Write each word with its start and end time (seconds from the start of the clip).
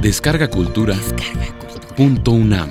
Descarga 0.00 0.48
Cultura. 0.48 0.96
Punto 1.96 2.30
UNAM. 2.32 2.68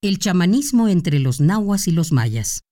El 0.00 0.18
chamanismo 0.18 0.88
entre 0.88 1.20
los 1.20 1.42
nahuas 1.42 1.88
y 1.88 1.92
los 1.92 2.12
mayas. 2.12 2.62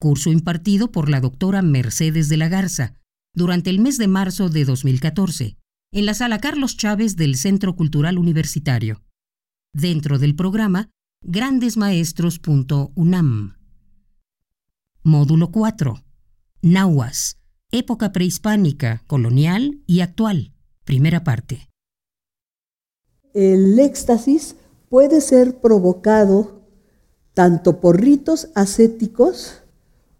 Curso 0.00 0.30
impartido 0.30 0.90
por 0.90 1.10
la 1.10 1.20
doctora 1.20 1.60
Mercedes 1.60 2.30
de 2.30 2.38
la 2.38 2.48
Garza 2.48 2.94
durante 3.34 3.68
el 3.68 3.78
mes 3.78 3.98
de 3.98 4.08
marzo 4.08 4.48
de 4.48 4.64
2014 4.64 5.58
en 5.92 6.06
la 6.06 6.14
sala 6.14 6.38
Carlos 6.38 6.78
Chávez 6.78 7.16
del 7.16 7.36
Centro 7.36 7.76
Cultural 7.76 8.16
Universitario, 8.16 9.02
dentro 9.74 10.18
del 10.18 10.34
programa 10.34 10.88
grandesmaestros.unam. 11.22 13.55
Módulo 15.08 15.52
4. 15.52 16.02
Nahuas. 16.62 17.36
Época 17.70 18.10
prehispánica, 18.10 19.04
colonial 19.06 19.80
y 19.86 20.00
actual. 20.00 20.52
Primera 20.82 21.22
parte. 21.22 21.68
El 23.32 23.78
éxtasis 23.78 24.56
puede 24.88 25.20
ser 25.20 25.60
provocado 25.60 26.62
tanto 27.34 27.78
por 27.80 28.00
ritos 28.00 28.48
ascéticos 28.56 29.62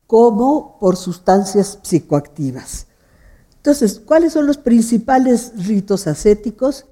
como 0.07 0.79
por 0.79 0.97
sustancias 0.97 1.81
psicoactivas. 1.83 2.87
Entonces, 3.57 3.99
¿cuáles 3.99 4.35
son 4.35 4.47
los 4.47 4.57
principales 4.57 5.67
ritos 5.67 6.07
ascéticos? 6.07 6.87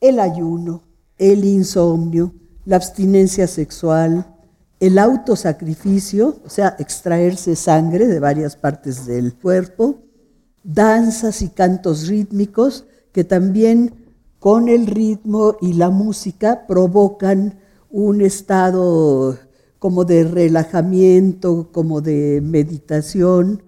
El 0.00 0.20
ayuno, 0.20 0.84
el 1.18 1.44
insomnio, 1.44 2.32
la 2.64 2.76
abstinencia 2.76 3.46
sexual, 3.46 4.39
el 4.80 4.98
autosacrificio, 4.98 6.38
o 6.44 6.48
sea, 6.48 6.74
extraerse 6.78 7.54
sangre 7.54 8.06
de 8.06 8.18
varias 8.18 8.56
partes 8.56 9.04
del 9.06 9.34
cuerpo, 9.34 10.00
danzas 10.64 11.42
y 11.42 11.50
cantos 11.50 12.08
rítmicos 12.08 12.86
que 13.12 13.24
también 13.24 13.94
con 14.38 14.68
el 14.70 14.86
ritmo 14.86 15.56
y 15.60 15.74
la 15.74 15.90
música 15.90 16.66
provocan 16.66 17.60
un 17.90 18.22
estado 18.22 19.38
como 19.78 20.04
de 20.04 20.24
relajamiento, 20.24 21.70
como 21.72 22.00
de 22.00 22.40
meditación. 22.42 23.62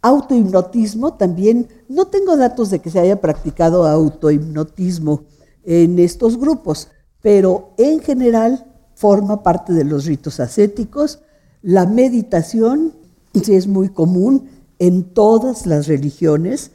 Autohipnotismo 0.00 1.14
también, 1.14 1.68
no 1.88 2.06
tengo 2.06 2.36
datos 2.36 2.70
de 2.70 2.78
que 2.78 2.90
se 2.90 3.00
haya 3.00 3.20
practicado 3.20 3.84
autohipnotismo 3.86 5.24
en 5.64 5.98
estos 5.98 6.38
grupos, 6.38 6.88
pero 7.20 7.74
en 7.78 8.00
general 8.00 8.67
forma 8.98 9.44
parte 9.44 9.72
de 9.72 9.84
los 9.84 10.06
ritos 10.06 10.40
ascéticos. 10.40 11.20
La 11.62 11.86
meditación 11.86 12.94
sí 13.32 13.54
es 13.54 13.68
muy 13.68 13.90
común 13.90 14.50
en 14.80 15.14
todas 15.14 15.66
las 15.66 15.86
religiones 15.86 16.72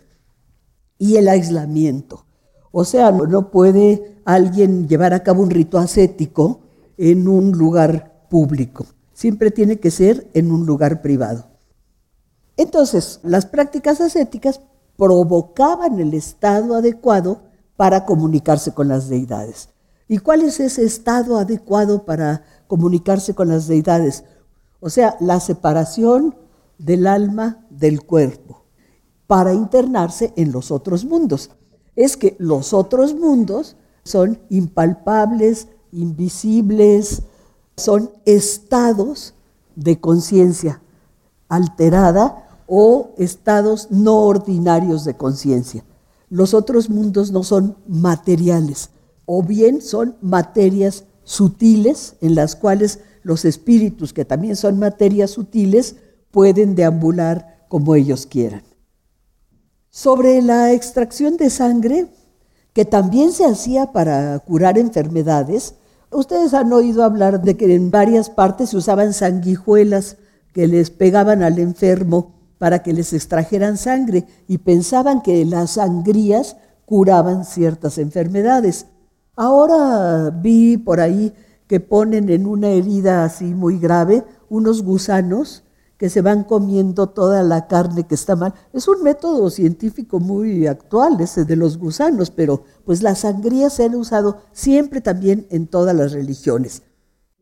y 0.98 1.18
el 1.18 1.28
aislamiento. 1.28 2.26
O 2.72 2.86
sea, 2.86 3.12
no 3.12 3.52
puede 3.52 4.16
alguien 4.24 4.88
llevar 4.88 5.14
a 5.14 5.22
cabo 5.22 5.44
un 5.44 5.50
rito 5.50 5.78
ascético 5.78 6.62
en 6.98 7.28
un 7.28 7.52
lugar 7.52 8.26
público. 8.30 8.86
Siempre 9.14 9.52
tiene 9.52 9.80
que 9.80 9.92
ser 9.92 10.30
en 10.34 10.50
un 10.52 10.66
lugar 10.66 11.02
privado. 11.02 11.48
Entonces, 12.56 13.20
las 13.24 13.46
prácticas 13.46 14.00
ascéticas 14.00 14.62
provocaban 14.96 16.00
el 16.00 16.14
estado 16.14 16.76
adecuado 16.76 17.42
para 17.76 18.06
comunicarse 18.06 18.72
con 18.72 18.88
las 18.88 19.10
deidades. 19.10 19.73
¿Y 20.14 20.20
cuál 20.20 20.44
es 20.44 20.60
ese 20.60 20.84
estado 20.84 21.40
adecuado 21.40 22.06
para 22.06 22.44
comunicarse 22.68 23.34
con 23.34 23.48
las 23.48 23.66
deidades? 23.66 24.24
O 24.80 24.92
sea, 24.92 25.18
la 25.20 25.40
separación 25.40 26.36
del 26.78 27.08
alma 27.08 27.66
del 27.72 28.04
cuerpo 28.04 28.64
para 29.26 29.56
internarse 29.56 30.32
en 30.36 30.52
los 30.52 30.70
otros 30.70 31.04
mundos. 31.04 31.50
Es 31.96 32.16
que 32.16 32.36
los 32.38 32.76
otros 32.76 33.16
mundos 33.16 33.76
son 34.04 34.40
impalpables, 34.50 35.68
invisibles, 35.92 37.24
son 37.76 38.12
estados 38.26 39.34
de 39.76 40.00
conciencia 40.00 40.80
alterada 41.50 42.62
o 42.68 43.16
estados 43.18 43.88
no 43.90 44.20
ordinarios 44.20 45.06
de 45.06 45.18
conciencia. 45.18 45.84
Los 46.30 46.54
otros 46.54 46.88
mundos 46.88 47.32
no 47.32 47.42
son 47.42 47.78
materiales, 47.88 48.92
o 49.26 49.44
bien 49.44 49.82
son 49.82 50.18
materias 50.22 51.06
sutiles 51.24 52.16
en 52.22 52.36
las 52.36 52.56
cuales 52.56 53.00
los 53.24 53.46
espíritus, 53.46 54.14
que 54.14 54.26
también 54.26 54.56
son 54.56 54.80
materias 54.80 55.32
sutiles, 55.32 55.96
pueden 56.32 56.76
deambular 56.76 57.66
como 57.70 57.96
ellos 57.96 58.26
quieran. 58.26 58.64
Sobre 59.90 60.42
la 60.42 60.74
extracción 60.74 61.38
de 61.38 61.50
sangre, 61.50 62.08
que 62.74 62.86
también 62.86 63.32
se 63.32 63.46
hacía 63.46 63.92
para 63.92 64.40
curar 64.40 64.78
enfermedades, 64.78 65.76
ustedes 66.12 66.54
han 66.54 66.74
oído 66.74 67.04
hablar 67.04 67.42
de 67.42 67.56
que 67.56 67.74
en 67.74 67.92
varias 67.92 68.30
partes 68.30 68.72
se 68.72 68.78
usaban 68.78 69.14
sanguijuelas 69.14 70.18
que 70.54 70.68
les 70.68 70.90
pegaban 70.90 71.44
al 71.44 71.60
enfermo 71.60 72.34
para 72.58 72.82
que 72.82 72.94
les 72.94 73.14
extrajeran 73.14 73.78
sangre 73.78 74.26
y 74.48 74.60
pensaban 74.60 75.22
que 75.22 75.44
las 75.46 75.72
sangrías 75.72 76.58
curaban 76.86 77.46
ciertas 77.46 77.98
enfermedades. 77.98 78.88
Ahora 79.36 80.30
vi 80.30 80.78
por 80.78 81.00
ahí 81.00 81.34
que 81.68 81.80
ponen 81.80 82.30
en 82.30 82.46
una 82.46 82.70
herida 82.70 83.24
así 83.24 83.46
muy 83.46 83.80
grave 83.80 84.24
unos 84.50 84.84
gusanos 84.84 85.64
que 85.98 86.10
se 86.10 86.22
van 86.22 86.44
comiendo 86.44 87.10
toda 87.10 87.42
la 87.42 87.68
carne 87.68 88.06
que 88.06 88.14
está 88.14 88.36
mal. 88.36 88.54
Es 88.74 88.88
un 88.88 89.02
método 89.02 89.50
científico 89.50 90.20
muy 90.20 90.68
actual 90.68 91.20
ese 91.22 91.46
de 91.46 91.56
los 91.56 91.78
gusanos, 91.78 92.30
pero 92.30 92.64
pues 92.86 93.02
las 93.02 93.20
sangrías 93.20 93.74
se 93.74 93.86
han 93.86 93.96
usado 93.96 94.42
siempre 94.52 95.02
también 95.02 95.48
en 95.50 95.68
todas 95.68 95.96
las 95.96 96.12
religiones. 96.12 96.84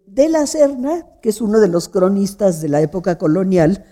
De 0.06 0.29
la 0.29 0.46
Serna, 0.46 1.08
que 1.22 1.29
es 1.29 1.41
uno 1.41 1.59
de 1.59 1.68
los 1.68 1.90
cronistas 1.90 2.62
de 2.62 2.69
la 2.69 2.81
época 2.81 3.18
colonial, 3.18 3.84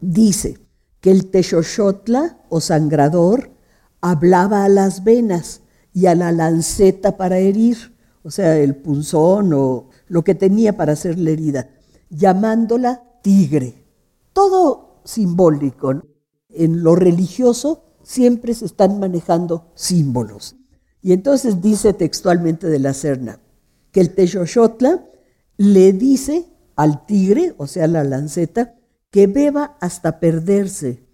dice 0.00 0.58
que 1.00 1.10
el 1.10 1.30
Texoxotla 1.30 2.38
o 2.50 2.60
sangrador 2.60 3.50
hablaba 4.00 4.64
a 4.64 4.68
las 4.68 5.02
venas 5.02 5.62
y 5.92 6.06
a 6.06 6.14
la 6.14 6.32
lanceta 6.32 7.16
para 7.16 7.38
herir, 7.38 7.96
o 8.22 8.30
sea, 8.30 8.56
el 8.56 8.76
punzón 8.76 9.52
o 9.54 9.88
lo 10.08 10.22
que 10.22 10.34
tenía 10.34 10.76
para 10.76 10.92
hacer 10.92 11.18
la 11.18 11.30
herida, 11.30 11.70
llamándola 12.10 13.02
tigre. 13.22 13.84
Todo 14.32 15.00
simbólico. 15.04 16.02
En 16.48 16.82
lo 16.82 16.96
religioso 16.96 17.84
siempre 18.02 18.54
se 18.54 18.66
están 18.66 18.98
manejando 18.98 19.70
símbolos. 19.74 20.56
Y 21.02 21.12
entonces 21.12 21.62
dice 21.62 21.92
textualmente 21.92 22.66
de 22.66 22.78
la 22.78 22.92
Serna 22.92 23.40
que 23.92 24.00
el 24.00 24.14
Texoxotla 24.14 25.04
le 25.56 25.92
dice 25.92 26.46
al 26.76 27.04
tigre, 27.06 27.54
o 27.58 27.66
sea, 27.66 27.86
la 27.86 28.04
lanceta, 28.04 28.76
que 29.10 29.26
beba 29.26 29.76
hasta 29.80 30.20
perderse, 30.20 31.06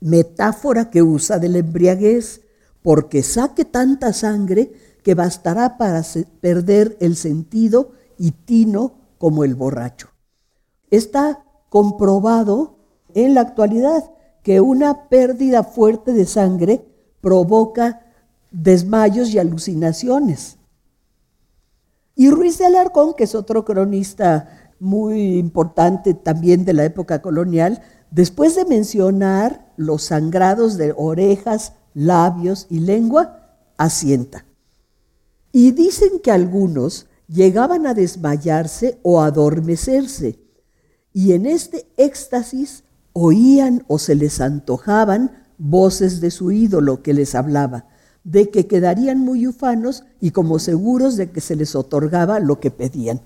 metáfora 0.00 0.90
que 0.90 1.02
usa 1.02 1.38
de 1.38 1.48
la 1.48 1.58
embriaguez, 1.58 2.42
porque 2.86 3.24
saque 3.24 3.64
tanta 3.64 4.12
sangre 4.12 4.70
que 5.02 5.16
bastará 5.16 5.76
para 5.76 6.04
perder 6.40 6.96
el 7.00 7.16
sentido 7.16 7.90
y 8.16 8.30
tino 8.30 8.92
como 9.18 9.42
el 9.42 9.56
borracho. 9.56 10.10
Está 10.88 11.44
comprobado 11.68 12.76
en 13.12 13.34
la 13.34 13.40
actualidad 13.40 14.12
que 14.44 14.60
una 14.60 15.08
pérdida 15.08 15.64
fuerte 15.64 16.12
de 16.12 16.26
sangre 16.26 16.86
provoca 17.20 18.06
desmayos 18.52 19.30
y 19.30 19.40
alucinaciones. 19.40 20.58
Y 22.14 22.30
Ruiz 22.30 22.56
de 22.58 22.66
Alarcón, 22.66 23.14
que 23.14 23.24
es 23.24 23.34
otro 23.34 23.64
cronista 23.64 24.70
muy 24.78 25.38
importante 25.38 26.14
también 26.14 26.64
de 26.64 26.72
la 26.72 26.84
época 26.84 27.20
colonial, 27.20 27.82
después 28.12 28.54
de 28.54 28.64
mencionar 28.64 29.72
los 29.76 30.04
sangrados 30.04 30.76
de 30.76 30.94
orejas, 30.96 31.72
labios 31.96 32.66
y 32.68 32.80
lengua, 32.80 33.56
asienta. 33.78 34.44
Y 35.50 35.70
dicen 35.70 36.20
que 36.22 36.30
algunos 36.30 37.06
llegaban 37.26 37.86
a 37.86 37.94
desmayarse 37.94 38.98
o 39.02 39.22
adormecerse, 39.22 40.38
y 41.14 41.32
en 41.32 41.46
este 41.46 41.88
éxtasis 41.96 42.84
oían 43.14 43.82
o 43.88 43.98
se 43.98 44.14
les 44.14 44.42
antojaban 44.42 45.44
voces 45.56 46.20
de 46.20 46.30
su 46.30 46.52
ídolo 46.52 47.02
que 47.02 47.14
les 47.14 47.34
hablaba, 47.34 47.86
de 48.24 48.50
que 48.50 48.66
quedarían 48.66 49.18
muy 49.18 49.46
ufanos 49.46 50.04
y 50.20 50.32
como 50.32 50.58
seguros 50.58 51.16
de 51.16 51.30
que 51.30 51.40
se 51.40 51.56
les 51.56 51.74
otorgaba 51.74 52.40
lo 52.40 52.60
que 52.60 52.70
pedían. 52.70 53.22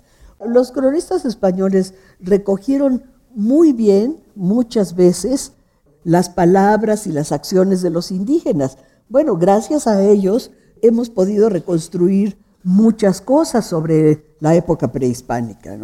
Los 0.47 0.71
cronistas 0.71 1.25
españoles 1.25 1.95
recogieron 2.21 3.03
muy 3.35 3.73
bien, 3.73 4.23
muchas 4.37 4.95
veces, 4.95 5.55
las 6.05 6.29
palabras 6.29 7.07
y 7.07 7.13
las 7.13 7.33
acciones 7.33 7.83
de 7.83 7.91
los 7.91 8.11
indígenas. 8.11 8.79
Bueno, 9.09 9.37
gracias 9.37 9.87
a 9.87 10.03
ellos 10.03 10.51
hemos 10.83 11.11
podido 11.11 11.49
reconstruir 11.49 12.39
muchas 12.63 13.21
cosas 13.21 13.67
sobre 13.67 14.37
la 14.41 14.55
época 14.55 14.93
prehispánica. 14.93 15.79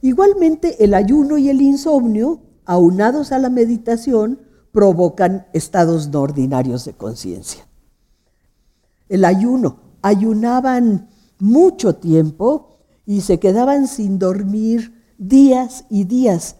Igualmente, 0.00 0.84
el 0.84 0.94
ayuno 0.94 1.38
y 1.38 1.48
el 1.48 1.62
insomnio, 1.62 2.42
aunados 2.64 3.32
a 3.32 3.38
la 3.38 3.50
meditación, 3.50 4.40
provocan 4.72 5.46
estados 5.52 6.08
no 6.08 6.22
ordinarios 6.22 6.84
de 6.84 6.94
conciencia. 6.94 7.66
El 9.08 9.24
ayuno, 9.24 9.78
ayunaban 10.02 11.08
mucho 11.38 11.94
tiempo 11.96 12.78
y 13.06 13.20
se 13.20 13.38
quedaban 13.38 13.86
sin 13.86 14.18
dormir 14.18 15.02
días 15.18 15.84
y 15.88 16.04
días. 16.04 16.56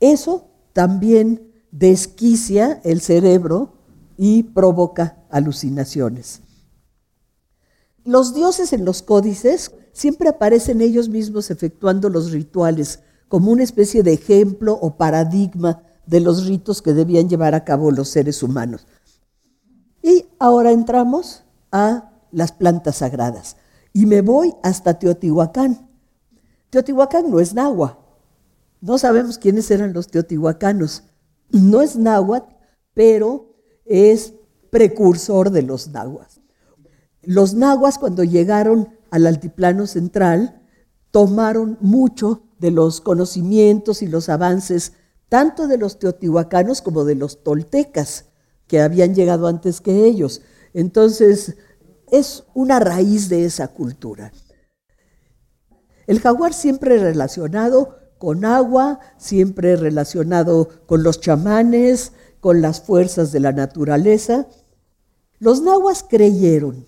Eso 0.00 0.48
también 0.72 1.52
desquicia 1.78 2.80
el 2.84 3.02
cerebro 3.02 3.74
y 4.16 4.44
provoca 4.44 5.18
alucinaciones. 5.30 6.40
Los 8.02 8.34
dioses 8.34 8.72
en 8.72 8.84
los 8.84 9.02
códices 9.02 9.72
siempre 9.92 10.28
aparecen 10.28 10.80
ellos 10.80 11.08
mismos 11.08 11.50
efectuando 11.50 12.08
los 12.08 12.30
rituales 12.30 13.00
como 13.28 13.50
una 13.50 13.62
especie 13.62 14.02
de 14.02 14.14
ejemplo 14.14 14.78
o 14.80 14.96
paradigma 14.96 15.82
de 16.06 16.20
los 16.20 16.46
ritos 16.46 16.80
que 16.80 16.94
debían 16.94 17.28
llevar 17.28 17.54
a 17.54 17.64
cabo 17.64 17.90
los 17.90 18.08
seres 18.08 18.42
humanos. 18.42 18.86
Y 20.02 20.26
ahora 20.38 20.70
entramos 20.70 21.42
a 21.72 22.10
las 22.30 22.52
plantas 22.52 22.96
sagradas. 22.96 23.56
Y 23.92 24.06
me 24.06 24.22
voy 24.22 24.54
hasta 24.62 24.98
Teotihuacán. 24.98 25.90
Teotihuacán 26.70 27.30
no 27.30 27.40
es 27.40 27.52
náhuatl. 27.54 27.98
No 28.80 28.98
sabemos 28.98 29.36
quiénes 29.38 29.70
eran 29.70 29.92
los 29.92 30.08
teotihuacanos. 30.08 31.02
No 31.50 31.82
es 31.82 31.96
náhuatl, 31.96 32.54
pero 32.94 33.56
es 33.84 34.34
precursor 34.70 35.50
de 35.50 35.62
los 35.62 35.88
nahuas. 35.88 36.40
Los 37.22 37.54
nahuas 37.54 37.98
cuando 37.98 38.24
llegaron 38.24 38.88
al 39.10 39.26
altiplano 39.26 39.86
central 39.86 40.62
tomaron 41.10 41.78
mucho 41.80 42.42
de 42.58 42.70
los 42.70 43.00
conocimientos 43.00 44.02
y 44.02 44.06
los 44.06 44.28
avances 44.28 44.92
tanto 45.28 45.66
de 45.66 45.78
los 45.78 45.98
teotihuacanos 45.98 46.82
como 46.82 47.04
de 47.04 47.14
los 47.14 47.42
toltecas, 47.42 48.26
que 48.66 48.80
habían 48.80 49.14
llegado 49.14 49.46
antes 49.46 49.80
que 49.80 50.04
ellos. 50.04 50.42
Entonces, 50.72 51.56
es 52.10 52.44
una 52.54 52.80
raíz 52.80 53.28
de 53.28 53.44
esa 53.44 53.68
cultura. 53.68 54.32
El 56.06 56.20
jaguar 56.20 56.52
siempre 56.52 56.98
relacionado 56.98 57.98
con 58.18 58.44
agua, 58.44 59.00
siempre 59.16 59.76
relacionado 59.76 60.68
con 60.86 61.02
los 61.02 61.20
chamanes, 61.20 62.12
con 62.40 62.62
las 62.62 62.80
fuerzas 62.80 63.32
de 63.32 63.40
la 63.40 63.52
naturaleza. 63.52 64.46
Los 65.38 65.62
nahuas 65.62 66.04
creyeron 66.08 66.86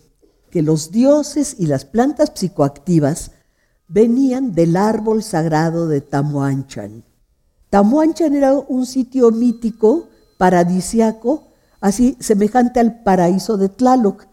que 0.50 0.62
los 0.62 0.90
dioses 0.90 1.56
y 1.58 1.66
las 1.66 1.84
plantas 1.84 2.32
psicoactivas 2.34 3.32
venían 3.88 4.52
del 4.52 4.76
árbol 4.76 5.22
sagrado 5.22 5.88
de 5.88 6.00
Tamuanchan. 6.00 7.04
Tamuanchan 7.70 8.34
era 8.34 8.52
un 8.54 8.86
sitio 8.86 9.30
mítico, 9.30 10.08
paradisiaco, 10.38 11.48
así 11.80 12.16
semejante 12.20 12.80
al 12.80 13.02
paraíso 13.02 13.56
de 13.56 13.68
Tlaloc. 13.68 14.26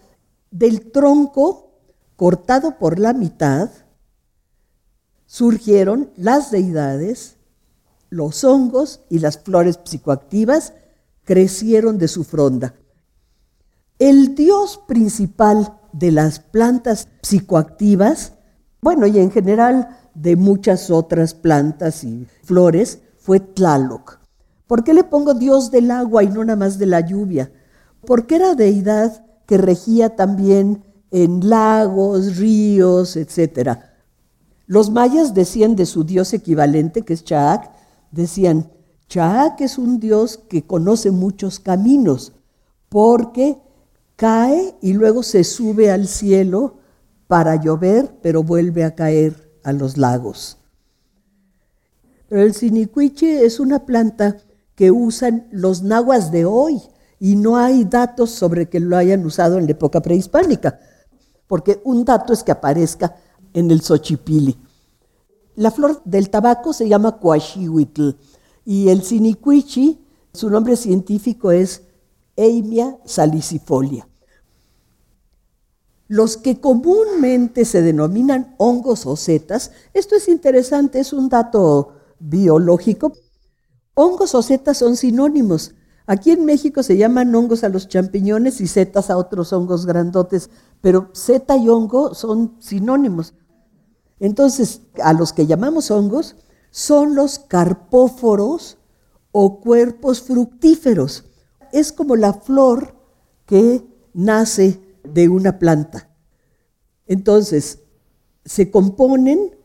Del 0.51 0.91
tronco, 0.91 1.71
cortado 2.15 2.77
por 2.77 2.99
la 2.99 3.13
mitad, 3.13 3.69
surgieron 5.35 6.11
las 6.15 6.49
deidades, 6.49 7.35
los 8.09 8.45
hongos 8.45 9.01
y 9.09 9.19
las 9.19 9.37
flores 9.37 9.77
psicoactivas 9.83 10.71
crecieron 11.25 11.97
de 11.97 12.07
su 12.07 12.23
fronda. 12.23 12.73
El 13.99 14.33
dios 14.35 14.79
principal 14.87 15.77
de 15.91 16.13
las 16.13 16.39
plantas 16.39 17.09
psicoactivas, 17.21 18.31
bueno, 18.79 19.07
y 19.07 19.19
en 19.19 19.29
general 19.29 19.89
de 20.13 20.37
muchas 20.37 20.89
otras 20.89 21.33
plantas 21.33 22.05
y 22.05 22.25
flores, 22.43 22.99
fue 23.17 23.41
Tlaloc. 23.41 24.19
¿Por 24.67 24.85
qué 24.85 24.93
le 24.93 25.03
pongo 25.03 25.33
dios 25.33 25.69
del 25.69 25.91
agua 25.91 26.23
y 26.23 26.29
no 26.29 26.45
nada 26.45 26.55
más 26.55 26.79
de 26.79 26.85
la 26.85 27.01
lluvia? 27.01 27.51
Porque 28.07 28.37
era 28.37 28.55
deidad 28.55 29.25
que 29.45 29.57
regía 29.57 30.15
también 30.15 30.85
en 31.11 31.49
lagos, 31.49 32.37
ríos, 32.37 33.17
etc. 33.17 33.94
Los 34.67 34.89
mayas 34.89 35.33
decían 35.33 35.75
de 35.75 35.85
su 35.85 36.03
dios 36.03 36.33
equivalente, 36.33 37.03
que 37.03 37.13
es 37.13 37.23
Chaac, 37.23 37.71
decían, 38.11 38.71
Chaac 39.07 39.61
es 39.61 39.77
un 39.77 39.99
dios 39.99 40.39
que 40.49 40.65
conoce 40.65 41.11
muchos 41.11 41.59
caminos, 41.59 42.33
porque 42.89 43.59
cae 44.15 44.75
y 44.81 44.93
luego 44.93 45.21
se 45.21 45.43
sube 45.43 45.91
al 45.91 46.07
cielo 46.07 46.77
para 47.27 47.55
llover, 47.55 48.17
pero 48.21 48.43
vuelve 48.43 48.83
a 48.83 48.95
caer 48.95 49.51
a 49.63 49.73
los 49.73 49.97
lagos. 49.97 50.57
Pero 52.27 52.41
el 52.41 52.55
sinicuiche 52.55 53.45
es 53.45 53.59
una 53.59 53.85
planta 53.85 54.37
que 54.73 54.91
usan 54.91 55.47
los 55.51 55.83
nahuas 55.83 56.31
de 56.31 56.45
hoy 56.45 56.81
y 57.19 57.35
no 57.35 57.57
hay 57.57 57.85
datos 57.85 58.31
sobre 58.31 58.67
que 58.67 58.79
lo 58.79 58.97
hayan 58.97 59.25
usado 59.25 59.57
en 59.57 59.65
la 59.65 59.71
época 59.71 60.01
prehispánica, 60.01 60.79
porque 61.47 61.81
un 61.83 62.03
dato 62.03 62.33
es 62.33 62.43
que 62.43 62.51
aparezca 62.51 63.15
en 63.55 63.71
el 63.71 63.81
Xochipili. 63.81 64.55
La 65.55 65.71
flor 65.71 66.01
del 66.03 66.29
tabaco 66.29 66.73
se 66.73 66.87
llama 66.87 67.17
coachihuitl 67.19 68.11
y 68.65 68.89
el 68.89 69.01
sinicuichi, 69.01 70.05
su 70.33 70.49
nombre 70.49 70.75
científico 70.75 71.51
es 71.51 71.81
Eimia 72.35 72.99
salicifolia. 73.05 74.07
Los 76.07 76.37
que 76.37 76.59
comúnmente 76.59 77.63
se 77.63 77.81
denominan 77.81 78.53
hongos 78.57 79.05
o 79.05 79.15
setas, 79.15 79.71
esto 79.93 80.15
es 80.15 80.27
interesante, 80.27 80.99
es 80.99 81.13
un 81.13 81.29
dato 81.29 81.93
biológico. 82.19 83.13
Hongos 83.95 84.35
o 84.35 84.41
setas 84.41 84.77
son 84.79 84.97
sinónimos. 84.97 85.73
Aquí 86.05 86.31
en 86.31 86.45
México 86.45 86.83
se 86.83 86.97
llaman 86.97 87.33
hongos 87.33 87.63
a 87.63 87.69
los 87.69 87.87
champiñones 87.87 88.59
y 88.59 88.67
setas 88.67 89.09
a 89.09 89.17
otros 89.17 89.53
hongos 89.53 89.85
grandotes, 89.85 90.49
pero 90.81 91.09
seta 91.13 91.57
y 91.57 91.69
hongo 91.69 92.13
son 92.13 92.57
sinónimos. 92.59 93.33
Entonces, 94.19 94.81
a 95.03 95.13
los 95.13 95.33
que 95.33 95.45
llamamos 95.45 95.91
hongos 95.91 96.35
son 96.71 97.15
los 97.15 97.39
carpóforos 97.39 98.77
o 99.31 99.59
cuerpos 99.59 100.21
fructíferos 100.21 101.25
es 101.75 101.91
como 101.91 102.15
la 102.15 102.33
flor 102.33 102.95
que 103.45 103.85
nace 104.13 104.79
de 105.03 105.27
una 105.27 105.59
planta. 105.59 106.09
Entonces, 107.05 107.79
se 108.45 108.71
componen 108.71 109.57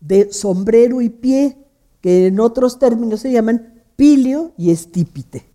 de 0.00 0.32
sombrero 0.32 1.00
y 1.00 1.08
pie, 1.08 1.58
que 2.00 2.28
en 2.28 2.38
otros 2.38 2.78
términos 2.78 3.20
se 3.20 3.32
llaman 3.32 3.82
pilio 3.96 4.52
y 4.56 4.70
estípite. 4.70 5.52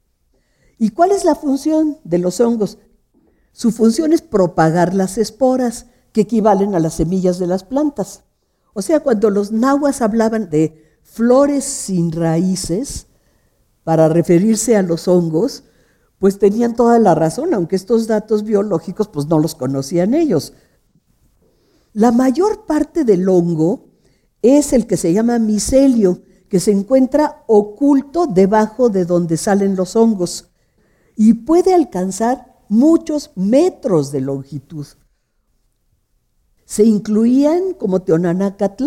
¿Y 0.77 0.89
cuál 0.89 1.11
es 1.11 1.23
la 1.23 1.35
función 1.35 1.99
de 2.03 2.17
los 2.17 2.41
hongos? 2.41 2.77
Su 3.53 3.71
función 3.71 4.11
es 4.11 4.21
propagar 4.21 4.93
las 4.93 5.17
esporas, 5.17 5.85
que 6.11 6.21
equivalen 6.21 6.75
a 6.75 6.79
las 6.79 6.95
semillas 6.95 7.39
de 7.39 7.47
las 7.47 7.63
plantas. 7.63 8.25
O 8.73 8.81
sea, 8.81 9.01
cuando 9.01 9.29
los 9.29 9.51
nahuas 9.51 10.01
hablaban 10.01 10.49
de 10.49 10.97
flores 11.03 11.63
sin 11.63 12.11
raíces, 12.11 13.07
para 13.83 14.09
referirse 14.09 14.75
a 14.77 14.83
los 14.83 15.07
hongos, 15.07 15.63
pues 16.19 16.37
tenían 16.37 16.75
toda 16.75 16.99
la 16.99 17.15
razón, 17.15 17.53
aunque 17.53 17.75
estos 17.75 18.07
datos 18.07 18.43
biológicos 18.43 19.07
pues 19.07 19.25
no 19.27 19.39
los 19.39 19.55
conocían 19.55 20.13
ellos. 20.13 20.53
La 21.93 22.11
mayor 22.11 22.65
parte 22.65 23.03
del 23.03 23.27
hongo 23.27 23.89
es 24.41 24.71
el 24.73 24.87
que 24.87 24.97
se 24.97 25.13
llama 25.13 25.39
micelio, 25.39 26.21
que 26.47 26.59
se 26.59 26.71
encuentra 26.71 27.43
oculto 27.47 28.27
debajo 28.27 28.89
de 28.89 29.05
donde 29.05 29.37
salen 29.37 29.75
los 29.75 29.95
hongos 29.95 30.51
y 31.15 31.33
puede 31.33 31.73
alcanzar 31.73 32.59
muchos 32.69 33.31
metros 33.35 34.11
de 34.11 34.21
longitud. 34.21 34.85
Se 36.71 36.85
incluían, 36.85 37.73
como 37.73 38.01
teonanácatl, 38.01 38.85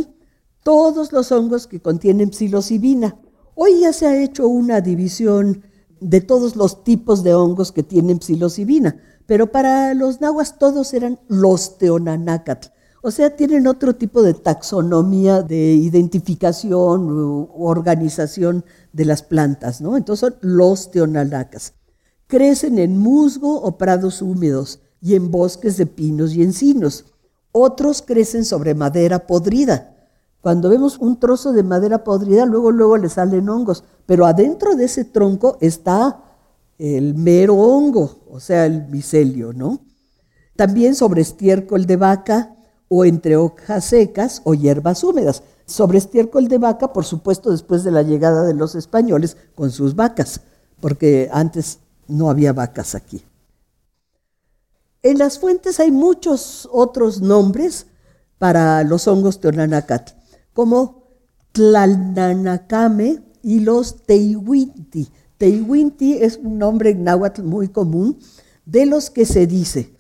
todos 0.63 1.13
los 1.13 1.31
hongos 1.33 1.67
que 1.67 1.83
contienen 1.83 2.33
psilocibina. 2.33 3.21
Hoy 3.55 3.81
ya 3.81 3.93
se 3.93 4.07
ha 4.07 4.23
hecho 4.23 4.49
una 4.49 4.81
división 4.81 5.65
de 6.01 6.23
todos 6.23 6.57
los 6.57 6.83
tipos 6.83 7.23
de 7.23 7.35
hongos 7.35 7.73
que 7.73 7.83
tienen 7.83 8.23
psilocibina, 8.23 9.03
pero 9.27 9.53
para 9.53 9.93
los 9.93 10.23
nahuas 10.23 10.59
todos 10.59 10.95
eran 10.95 11.21
los 11.29 11.77
teonanácatl. 11.77 12.69
O 13.03 13.11
sea, 13.11 13.37
tienen 13.37 13.67
otro 13.67 13.95
tipo 13.95 14.23
de 14.23 14.33
taxonomía 14.33 15.43
de 15.43 15.75
identificación 15.75 17.11
u 17.11 17.51
organización 17.67 18.65
de 18.95 19.05
las 19.05 19.23
plantas, 19.23 19.83
¿no? 19.83 19.99
Entonces 19.99 20.21
son 20.21 20.37
los 20.41 20.91
teonanacas. 20.91 21.75
Crecen 22.29 22.79
en 22.79 22.97
musgo 22.97 23.61
o 23.61 23.77
prados 23.77 24.23
húmedos 24.23 24.81
y 25.03 25.17
en 25.17 25.31
bosques 25.31 25.77
de 25.77 25.85
pinos 25.85 26.35
y 26.35 26.43
encinos. 26.43 27.05
Otros 27.57 28.03
crecen 28.03 28.45
sobre 28.45 28.75
madera 28.75 29.29
podrida. 29.29 29.95
Cuando 30.41 30.69
vemos 30.69 30.99
un 30.99 31.21
trozo 31.21 31.53
de 31.53 31.63
madera 31.63 32.03
podrida, 32.03 32.47
luego, 32.47 32.73
luego 32.73 32.97
le 32.97 33.09
salen 33.09 33.49
hongos, 33.49 33.85
pero 34.07 34.27
adentro 34.27 34.75
de 34.75 34.87
ese 34.87 35.05
tronco 35.05 35.57
está 35.61 36.21
el 36.79 37.15
mero 37.15 37.55
hongo, 37.55 38.25
o 38.29 38.41
sea, 38.41 38.67
el 38.67 38.89
micelio, 38.89 39.53
¿no? 39.53 39.79
También 40.57 40.97
sobre 40.97 41.23
estiércol 41.23 41.87
de 41.87 41.97
vaca 41.97 42.57
o 42.89 43.05
entre 43.05 43.37
hojas 43.37 43.85
secas 43.85 44.43
o 44.45 44.55
hierbas 44.55 45.05
húmedas. 45.05 45.45
sobre 45.65 45.99
estiércol 45.99 46.49
de 46.49 46.59
vaca, 46.59 46.93
por 46.93 47.05
supuesto, 47.05 47.53
después 47.53 47.85
de 47.85 47.93
la 47.93 48.03
llegada 48.03 48.45
de 48.45 48.55
los 48.55 48.75
españoles 48.75 49.37
con 49.55 49.71
sus 49.71 49.95
vacas, 49.95 50.41
porque 50.81 51.31
antes 51.33 51.79
no 52.09 52.29
había 52.31 52.53
vacas 52.53 52.97
aquí. 52.97 53.25
En 55.05 55.19
las 55.19 55.39
fuentes 55.39 55.81
hay 55.81 55.91
muchos 55.91 56.67
otros 56.73 57.21
nombres 57.21 57.89
para 58.39 58.83
los 58.85 59.07
hongos 59.07 59.39
teonanacatl, 59.39 60.15
como 60.55 61.05
Tlalnanacame 61.53 63.23
y 63.43 63.61
los 63.61 64.07
Teihuinti. 64.07 65.11
Teihuinti 65.37 66.15
es 66.15 66.39
un 66.39 66.57
nombre 66.59 66.89
en 66.89 67.05
náhuatl 67.05 67.43
muy 67.43 67.69
común 67.69 68.19
de 68.65 68.87
los 68.87 69.11
que 69.11 69.27
se 69.27 69.47
dice 69.47 69.95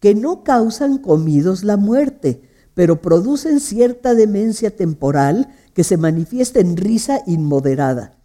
que 0.00 0.14
no 0.14 0.42
causan 0.42 0.96
comidos 0.96 1.62
la 1.62 1.76
muerte, 1.76 2.40
pero 2.72 3.02
producen 3.02 3.60
cierta 3.60 4.14
demencia 4.14 4.74
temporal 4.74 5.50
que 5.74 5.84
se 5.84 5.98
manifiesta 5.98 6.60
en 6.60 6.78
risa 6.78 7.20
inmoderada. 7.26 8.18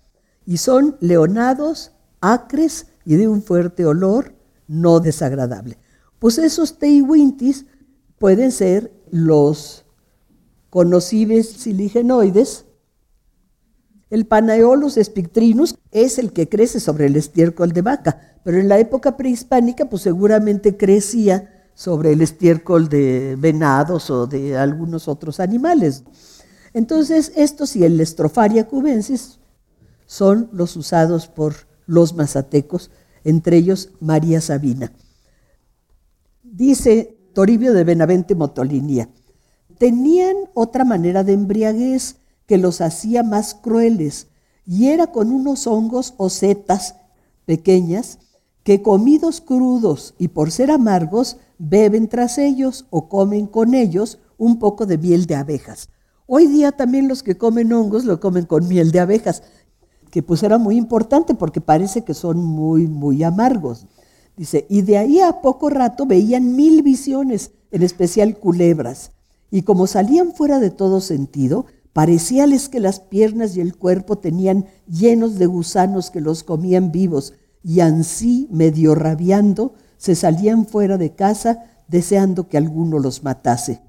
Y 0.46 0.58
son 0.58 0.96
leonados, 1.02 1.92
acres 2.22 2.86
y 3.04 3.16
de 3.18 3.28
un 3.28 3.44
fuerte 3.44 3.86
olor 3.86 4.34
no 4.70 5.02
desagradable. 5.02 5.78
Pues 6.26 6.40
esos 6.40 6.80
teiwintis 6.80 7.68
pueden 8.18 8.52
ser 8.52 8.92
los 9.12 9.86
conocibles 10.72 11.48
siligenoides. 11.48 12.66
El 14.10 14.26
Panaeolus 14.26 14.96
spictrinus 14.96 15.76
es 15.92 16.18
el 16.18 16.34
que 16.34 16.50
crece 16.50 16.80
sobre 16.80 17.06
el 17.06 17.16
estiércol 17.16 17.74
de 17.74 17.84
vaca, 17.84 18.40
pero 18.44 18.60
en 18.60 18.70
la 18.70 18.80
época 18.80 19.18
prehispánica 19.18 19.88
pues 19.88 20.02
seguramente 20.02 20.76
crecía 20.78 21.70
sobre 21.76 22.14
el 22.14 22.22
estiércol 22.24 22.90
de 22.90 23.36
venados 23.38 24.10
o 24.10 24.26
de 24.26 24.58
algunos 24.58 25.08
otros 25.08 25.40
animales. 25.40 26.06
Entonces, 26.74 27.34
estos 27.36 27.76
y 27.76 27.84
el 27.84 28.02
Estrofaria 28.02 28.68
cubensis 28.68 29.38
son 30.08 30.50
los 30.54 30.76
usados 30.76 31.28
por 31.28 31.54
los 31.86 32.16
mazatecos, 32.16 32.90
entre 33.24 33.58
ellos 33.58 33.90
María 34.00 34.42
Sabina. 34.42 34.92
Dice 36.56 37.18
Toribio 37.34 37.74
de 37.74 37.84
Benavente 37.84 38.34
Motolinía, 38.34 39.10
tenían 39.78 40.38
otra 40.54 40.86
manera 40.86 41.26
de 41.26 41.34
embriaguez 41.34 42.16
que 42.46 42.58
los 42.58 42.80
hacía 42.80 43.24
más 43.24 43.56
crueles, 43.56 44.28
y 44.66 44.88
era 44.88 45.08
con 45.08 45.34
unos 45.34 45.68
hongos 45.68 46.14
o 46.16 46.30
setas 46.30 46.96
pequeñas 47.44 48.20
que 48.64 48.82
comidos 48.82 49.42
crudos 49.42 50.16
y 50.18 50.30
por 50.30 50.50
ser 50.50 50.72
amargos, 50.72 51.36
beben 51.58 52.08
tras 52.08 52.38
ellos 52.38 52.86
o 52.90 53.10
comen 53.10 53.48
con 53.48 53.74
ellos 53.74 54.20
un 54.38 54.58
poco 54.58 54.86
de 54.86 54.98
miel 54.98 55.26
de 55.26 55.36
abejas. 55.36 55.90
Hoy 56.26 56.48
día 56.48 56.72
también 56.72 57.10
los 57.10 57.22
que 57.22 57.38
comen 57.38 57.74
hongos 57.74 58.06
lo 58.06 58.22
comen 58.22 58.46
con 58.46 58.66
miel 58.70 58.92
de 58.92 59.02
abejas, 59.02 59.44
que 60.10 60.24
pues 60.24 60.42
era 60.42 60.58
muy 60.58 60.78
importante 60.78 61.34
porque 61.34 61.60
parece 61.60 62.06
que 62.06 62.14
son 62.14 62.38
muy, 62.38 62.88
muy 62.88 63.24
amargos. 63.24 63.88
Dice, 64.38 64.66
y 64.70 64.82
de 64.82 64.98
ahí 64.98 65.22
a 65.22 65.42
poco 65.42 65.70
rato 65.70 66.06
veían 66.06 66.56
mil 66.56 66.82
visiones, 66.82 67.52
en 67.72 67.84
especial 67.84 68.38
culebras, 68.38 69.12
y 69.50 69.62
como 69.62 69.88
salían 69.88 70.34
fuera 70.34 70.60
de 70.60 70.72
todo 70.72 71.00
sentido, 71.00 71.66
parecíales 71.94 72.68
que 72.68 72.82
las 72.82 73.00
piernas 73.00 73.56
y 73.56 73.62
el 73.62 73.78
cuerpo 73.78 74.18
tenían 74.18 74.66
llenos 74.88 75.38
de 75.38 75.46
gusanos 75.46 76.12
que 76.12 76.20
los 76.20 76.44
comían 76.44 76.92
vivos, 76.92 77.34
y 77.64 77.80
ansí, 77.80 78.48
medio 78.52 78.94
rabiando, 78.96 79.74
se 79.98 80.16
salían 80.16 80.66
fuera 80.66 80.98
de 80.98 81.16
casa 81.16 81.64
deseando 81.88 82.48
que 82.50 82.58
alguno 82.58 83.00
los 83.00 83.24
matase. 83.24 83.82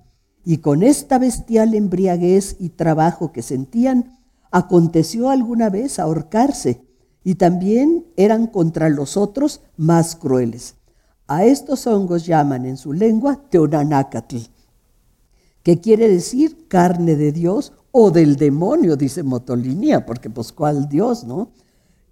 Y 0.45 0.59
con 0.59 0.85
esta 0.85 1.19
bestial 1.19 1.75
embriaguez 1.75 2.57
y 2.61 2.71
trabajo 2.71 3.33
que 3.33 3.43
sentían, 3.43 4.19
aconteció 4.53 5.29
alguna 5.29 5.69
vez 5.69 5.99
ahorcarse, 5.99 6.86
y 7.27 7.35
también 7.35 8.07
eran 8.17 8.47
contra 8.47 8.89
los 8.89 9.17
otros 9.17 9.61
más 9.77 10.15
crueles. 10.15 10.77
A 11.27 11.45
estos 11.45 11.89
hongos 11.89 12.25
llaman 12.25 12.67
en 12.67 12.77
su 12.77 12.93
lengua 12.93 13.43
teonanácatl, 13.51 14.37
que 15.65 15.81
quiere 15.81 16.09
decir 16.09 16.69
carne 16.69 17.17
de 17.17 17.33
Dios 17.33 17.73
o 17.91 18.13
del 18.13 18.37
demonio, 18.37 18.95
dice 18.95 19.25
Motolinía, 19.25 20.07
porque 20.07 20.31
pues 20.31 20.53
cuál 20.53 20.89
Dios, 20.89 21.25
¿no? 21.25 21.51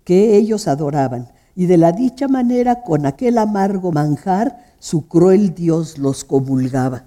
Que 0.02 0.36
ellos 0.36 0.66
adoraban 0.66 1.28
y 1.54 1.66
de 1.66 1.76
la 1.76 1.92
dicha 1.92 2.26
manera 2.26 2.82
con 2.82 3.06
aquel 3.06 3.38
amargo 3.38 3.92
manjar 3.92 4.74
su 4.80 5.06
cruel 5.06 5.54
Dios 5.54 5.96
los 5.96 6.24
comulgaba. 6.24 7.04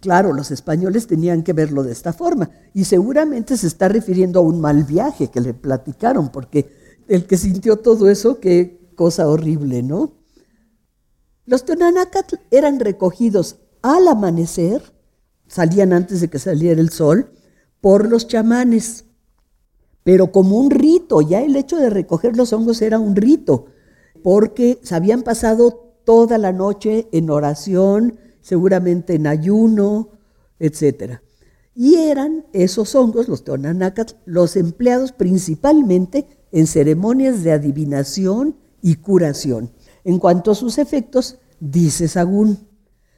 Claro, 0.00 0.32
los 0.32 0.50
españoles 0.50 1.06
tenían 1.06 1.44
que 1.44 1.52
verlo 1.52 1.84
de 1.84 1.92
esta 1.92 2.12
forma 2.12 2.50
y 2.74 2.86
seguramente 2.86 3.56
se 3.56 3.68
está 3.68 3.86
refiriendo 3.86 4.40
a 4.40 4.42
un 4.42 4.60
mal 4.60 4.82
viaje 4.82 5.28
que 5.28 5.40
le 5.40 5.54
platicaron, 5.54 6.30
porque 6.30 6.82
el 7.08 7.26
que 7.26 7.36
sintió 7.36 7.76
todo 7.76 8.08
eso, 8.08 8.40
qué 8.40 8.80
cosa 8.94 9.28
horrible, 9.28 9.82
¿no? 9.82 10.12
Los 11.46 11.64
Tonanacatl 11.64 12.36
eran 12.50 12.80
recogidos 12.80 13.56
al 13.82 14.08
amanecer, 14.08 14.82
salían 15.46 15.92
antes 15.92 16.20
de 16.20 16.28
que 16.30 16.38
saliera 16.38 16.80
el 16.80 16.90
sol, 16.90 17.32
por 17.80 18.08
los 18.08 18.26
chamanes 18.26 19.04
pero 20.04 20.30
como 20.30 20.58
un 20.58 20.70
rito, 20.70 21.22
ya 21.22 21.40
el 21.40 21.56
hecho 21.56 21.78
de 21.78 21.90
recoger 21.90 22.36
los 22.36 22.52
hongos 22.52 22.82
era 22.82 22.98
un 22.98 23.16
rito, 23.16 23.66
porque 24.22 24.78
se 24.82 24.94
habían 24.94 25.22
pasado 25.22 25.96
toda 26.04 26.36
la 26.36 26.52
noche 26.52 27.08
en 27.10 27.30
oración, 27.30 28.18
seguramente 28.42 29.14
en 29.14 29.26
ayuno, 29.26 30.10
etc. 30.58 31.20
Y 31.74 31.96
eran 31.96 32.44
esos 32.52 32.94
hongos, 32.94 33.28
los 33.28 33.44
teonanacatl, 33.44 34.14
los 34.26 34.56
empleados 34.56 35.12
principalmente 35.12 36.26
en 36.54 36.68
ceremonias 36.68 37.42
de 37.42 37.50
adivinación 37.50 38.56
y 38.80 38.94
curación. 38.94 39.72
En 40.04 40.20
cuanto 40.20 40.52
a 40.52 40.54
sus 40.54 40.78
efectos, 40.78 41.38
dice 41.58 42.06
Sagún, 42.06 42.68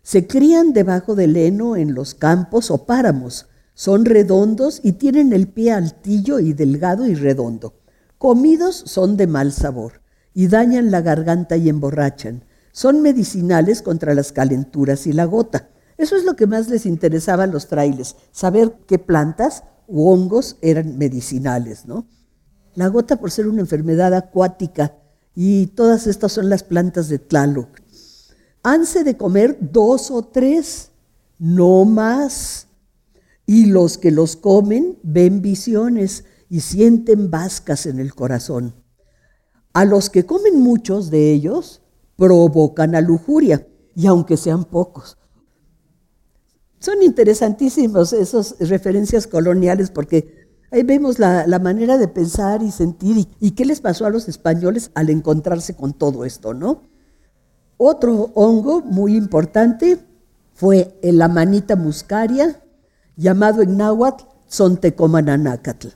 se 0.02 0.26
crían 0.26 0.73
debajo 0.73 1.14
del 1.14 1.37
heno 1.37 1.76
en 1.76 1.93
los 1.93 2.14
campos 2.14 2.71
o 2.71 2.87
páramos, 2.87 3.47
son 3.75 4.07
redondos 4.07 4.81
y 4.83 4.93
tienen 4.93 5.35
el 5.35 5.49
pie 5.49 5.73
altillo 5.73 6.38
y 6.38 6.55
delgado 6.55 7.07
y 7.07 7.14
redondo. 7.14 7.75
Comidos 8.16 8.75
son 8.87 9.19
de 9.19 9.26
mal 9.26 9.52
sabor 9.52 10.00
y 10.33 10.47
dañan 10.47 10.90
la 10.90 11.02
garganta 11.02 11.59
y 11.59 11.69
emborrachan. 11.69 12.43
Son 12.73 13.02
medicinales 13.02 13.83
contra 13.83 14.14
las 14.14 14.33
calenturas 14.33 15.07
y 15.07 15.12
la 15.12 15.26
gota. 15.26 15.69
Eso 15.99 16.16
es 16.16 16.25
lo 16.25 16.37
que 16.37 16.47
más 16.47 16.71
les 16.71 16.87
interesaba 16.87 17.45
a 17.45 17.49
los 17.49 17.66
frailes, 17.66 18.16
saber 18.33 18.78
qué 18.87 18.99
plantas 18.99 19.64
u 19.87 20.09
hongos 20.09 20.57
eran 20.62 20.97
medicinales, 20.97 21.85
¿no? 21.85 22.07
La 22.76 22.88
gota 22.88 23.16
por 23.16 23.30
ser 23.30 23.49
una 23.49 23.62
enfermedad 23.62 24.14
acuática 24.14 24.95
y 25.35 25.66
todas 25.68 26.06
estas 26.06 26.33
son 26.33 26.49
las 26.49 26.62
plantas 26.62 27.09
de 27.09 27.18
Tlaloc. 27.18 27.68
Hanse 28.62 29.02
de 29.02 29.16
comer 29.16 29.59
dos 29.61 30.11
o 30.11 30.23
tres, 30.23 30.90
no 31.38 31.85
más 31.85 32.66
y 33.47 33.66
los 33.66 33.97
que 33.97 34.11
los 34.11 34.37
comen 34.37 34.99
ven 35.02 35.40
visiones 35.40 36.25
y 36.50 36.61
sienten 36.61 37.30
vascas 37.30 37.87
en 37.87 37.99
el 37.99 38.14
corazón. 38.14 38.75
A 39.73 39.85
los 39.85 40.11
que 40.11 40.26
comen 40.26 40.61
muchos 40.61 41.11
de 41.11 41.33
ellos 41.33 41.83
provocan 42.16 42.95
a 42.95 43.00
lujuria, 43.00 43.66
y 43.95 44.06
aunque 44.06 44.37
sean 44.37 44.64
pocos. 44.64 45.16
Son 46.78 47.02
interesantísimos 47.02 48.12
esas 48.12 48.56
referencias 48.61 49.26
coloniales 49.26 49.90
porque 49.90 50.46
ahí 50.70 50.82
vemos 50.82 51.18
la, 51.18 51.46
manera 51.62 51.99
de 51.99 52.08
pensar 52.08 52.62
y 52.62 52.70
sentir 52.70 53.16
y, 53.16 53.28
y, 53.40 53.50
qué 53.52 53.64
les 53.64 53.80
pasó 53.80 54.06
a 54.06 54.11
los 54.11 54.28
españoles 54.28 54.90
al 54.94 55.11
encontrarse 55.11 55.75
con 55.75 55.92
todo 55.92 56.25
esto, 56.25 56.54
¿no? 56.54 56.82
Otro 57.78 58.30
hongo 58.35 58.80
muy 58.82 59.16
importante 59.16 59.99
fue 60.54 60.99
la 61.02 61.28
manita 61.28 61.76
muscaria, 61.76 62.62
llamado 63.16 63.62
en 63.62 63.76
náhuatl 63.76 64.25
Sontecomananacatl. 64.46 65.88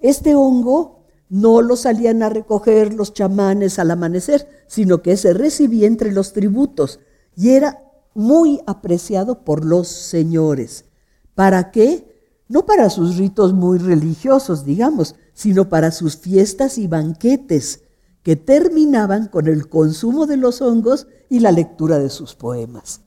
Este 0.00 0.34
hongo 0.34 1.06
no 1.28 1.60
lo 1.62 1.76
salían 1.76 2.22
a 2.22 2.28
recoger 2.28 2.94
los 2.94 3.12
chamanes 3.12 3.78
al 3.78 3.90
amanecer, 3.90 4.48
sino 4.66 5.02
que 5.02 5.16
se 5.16 5.32
recibía 5.32 5.86
entre 5.86 6.12
los 6.12 6.32
tributos 6.32 7.00
y 7.36 7.50
era 7.50 7.82
muy 8.14 8.60
apreciado 8.66 9.44
por 9.44 9.64
los 9.64 9.88
señores. 9.88 10.86
¿Para 11.34 11.70
qué? 11.70 12.07
No 12.48 12.64
para 12.64 12.88
sus 12.88 13.16
ritos 13.16 13.52
muy 13.52 13.78
religiosos, 13.78 14.64
digamos, 14.64 15.14
sino 15.34 15.68
para 15.68 15.90
sus 15.90 16.16
fiestas 16.16 16.78
y 16.78 16.86
banquetes, 16.86 17.82
que 18.22 18.36
terminaban 18.36 19.28
con 19.28 19.46
el 19.46 19.68
consumo 19.68 20.26
de 20.26 20.36
los 20.36 20.60
hongos 20.60 21.06
y 21.28 21.40
la 21.40 21.52
lectura 21.52 21.98
de 21.98 22.10
sus 22.10 22.34
poemas. 22.34 23.02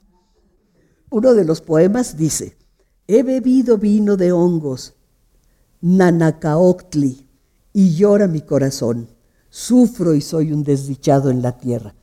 Uno 1.10 1.34
de 1.34 1.44
los 1.44 1.60
poemas 1.60 2.16
dice, 2.16 2.56
He 3.06 3.22
bebido 3.22 3.78
vino 3.78 4.16
de 4.16 4.32
hongos, 4.32 4.94
nanacaoctli, 5.80 7.28
y 7.72 7.94
llora 7.94 8.26
mi 8.28 8.42
corazón. 8.42 9.08
Sufro 9.50 10.14
y 10.14 10.20
soy 10.20 10.52
un 10.52 10.62
desdichado 10.62 11.30
en 11.30 11.42
la 11.42 11.58
tierra. 11.58 11.94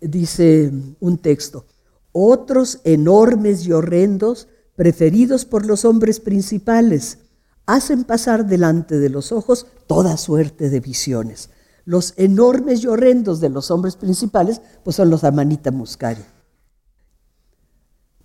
Dice 0.00 0.72
un 0.98 1.18
texto, 1.18 1.66
otros 2.12 2.80
enormes 2.84 3.66
y 3.66 3.72
horrendos 3.72 4.48
preferidos 4.80 5.44
por 5.44 5.66
los 5.66 5.84
hombres 5.84 6.20
principales, 6.20 7.18
hacen 7.66 8.04
pasar 8.04 8.46
delante 8.46 8.98
de 8.98 9.10
los 9.10 9.30
ojos 9.30 9.66
toda 9.86 10.16
suerte 10.16 10.70
de 10.70 10.80
visiones. 10.80 11.50
Los 11.84 12.14
enormes 12.16 12.82
y 12.82 12.86
horrendos 12.86 13.40
de 13.40 13.50
los 13.50 13.70
hombres 13.70 13.96
principales, 13.96 14.62
pues 14.82 14.96
son 14.96 15.10
los 15.10 15.22
Amanita 15.22 15.70
muscaria. 15.70 16.24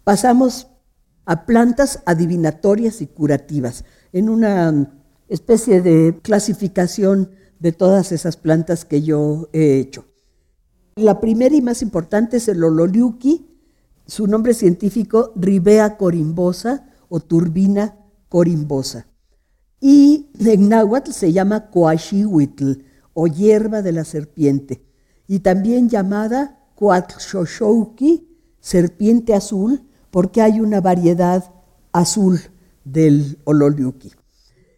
Pasamos 0.05 0.67
a 1.25 1.45
plantas 1.45 2.01
adivinatorias 2.05 3.01
y 3.01 3.07
curativas, 3.07 3.83
en 4.13 4.29
una 4.29 4.93
especie 5.27 5.81
de 5.81 6.21
clasificación 6.23 7.31
de 7.59 7.73
todas 7.73 8.13
esas 8.13 8.37
plantas 8.37 8.85
que 8.85 9.01
yo 9.01 9.49
he 9.51 9.77
hecho. 9.77 10.05
La 10.95 11.19
primera 11.19 11.53
y 11.53 11.61
más 11.61 11.81
importante 11.81 12.37
es 12.37 12.47
el 12.47 12.63
ololiuki, 12.63 13.54
su 14.05 14.27
nombre 14.27 14.53
científico 14.53 15.31
Ribea 15.35 15.97
corimbosa 15.97 16.89
o 17.09 17.19
turbina 17.19 17.97
corimbosa. 18.29 19.07
Y 19.79 20.29
en 20.39 20.69
náhuatl 20.69 21.11
se 21.11 21.31
llama 21.31 21.69
coaxihuitl 21.69 22.83
o 23.13 23.27
hierba 23.27 23.81
de 23.81 23.91
la 23.91 24.03
serpiente, 24.03 24.85
y 25.27 25.39
también 25.39 25.89
llamada 25.89 26.59
coatxoxouki, 26.75 28.27
serpiente 28.59 29.33
azul, 29.33 29.83
porque 30.11 30.41
hay 30.41 30.59
una 30.59 30.81
variedad 30.81 31.51
azul 31.91 32.39
del 32.83 33.39
ololiuki. 33.45 34.11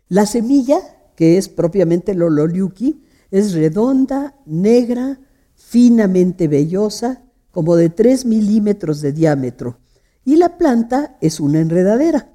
La 0.07 0.25
semilla, 0.25 0.79
que 1.15 1.38
es 1.38 1.50
propiamente 1.50 2.12
el 2.12 2.22
ololiuki, 2.22 3.03
es 3.31 3.53
redonda, 3.53 4.36
negra, 4.46 5.19
finamente 5.55 6.48
vellosa, 6.48 7.24
como 7.57 7.75
de 7.75 7.89
3 7.89 8.25
milímetros 8.25 9.01
de 9.01 9.11
diámetro, 9.13 9.79
y 10.23 10.35
la 10.35 10.59
planta 10.59 11.17
es 11.21 11.39
una 11.39 11.59
enredadera. 11.59 12.31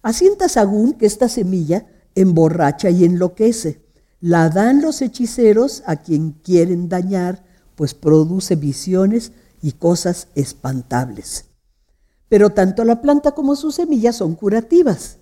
Asienta 0.00 0.48
Sagún 0.48 0.92
que 0.92 1.06
esta 1.06 1.28
semilla 1.28 1.84
emborracha 2.14 2.90
y 2.90 3.04
enloquece. 3.04 3.84
La 4.20 4.48
dan 4.48 4.80
los 4.80 5.02
hechiceros 5.02 5.82
a 5.86 5.96
quien 5.96 6.30
quieren 6.30 6.88
dañar, 6.88 7.42
pues 7.74 7.94
produce 7.94 8.54
visiones 8.54 9.32
y 9.60 9.72
cosas 9.72 10.28
espantables. 10.36 11.46
Pero 12.28 12.50
tanto 12.50 12.84
la 12.84 13.02
planta 13.02 13.32
como 13.32 13.56
sus 13.56 13.74
semillas 13.74 14.14
son 14.14 14.36
curativas. 14.36 15.18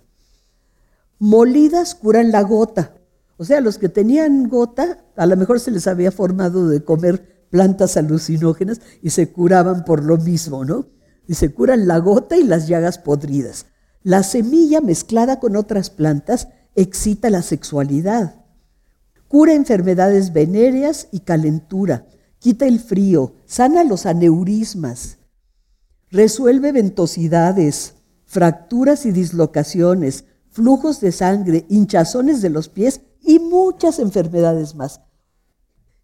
Molidas 1.18 1.94
curan 1.94 2.32
la 2.32 2.42
gota. 2.42 2.96
O 3.38 3.46
sea, 3.46 3.62
los 3.62 3.78
que 3.78 3.88
tenían 3.88 4.50
gota, 4.50 5.06
a 5.16 5.24
lo 5.24 5.38
mejor 5.38 5.58
se 5.58 5.70
les 5.70 5.86
había 5.86 6.12
formado 6.12 6.68
de 6.68 6.84
comer 6.84 7.31
plantas 7.52 7.98
alucinógenas 7.98 8.80
y 9.02 9.10
se 9.10 9.30
curaban 9.30 9.84
por 9.84 10.02
lo 10.02 10.16
mismo, 10.16 10.64
¿no? 10.64 10.86
Y 11.28 11.34
se 11.34 11.52
curan 11.52 11.86
la 11.86 11.98
gota 11.98 12.38
y 12.38 12.44
las 12.44 12.66
llagas 12.66 12.96
podridas. 12.96 13.66
La 14.02 14.22
semilla 14.22 14.80
mezclada 14.80 15.38
con 15.38 15.54
otras 15.54 15.90
plantas 15.90 16.48
excita 16.74 17.28
la 17.28 17.42
sexualidad. 17.42 18.46
Cura 19.28 19.52
enfermedades 19.52 20.32
venéreas 20.32 21.08
y 21.12 21.20
calentura. 21.20 22.06
Quita 22.38 22.66
el 22.66 22.80
frío. 22.80 23.34
Sana 23.44 23.84
los 23.84 24.06
aneurismas. 24.06 25.18
Resuelve 26.10 26.72
ventosidades, 26.72 27.96
fracturas 28.24 29.04
y 29.04 29.12
dislocaciones, 29.12 30.24
flujos 30.48 31.00
de 31.00 31.12
sangre, 31.12 31.66
hinchazones 31.68 32.40
de 32.40 32.48
los 32.48 32.70
pies 32.70 33.02
y 33.20 33.40
muchas 33.40 33.98
enfermedades 33.98 34.74
más. 34.74 35.02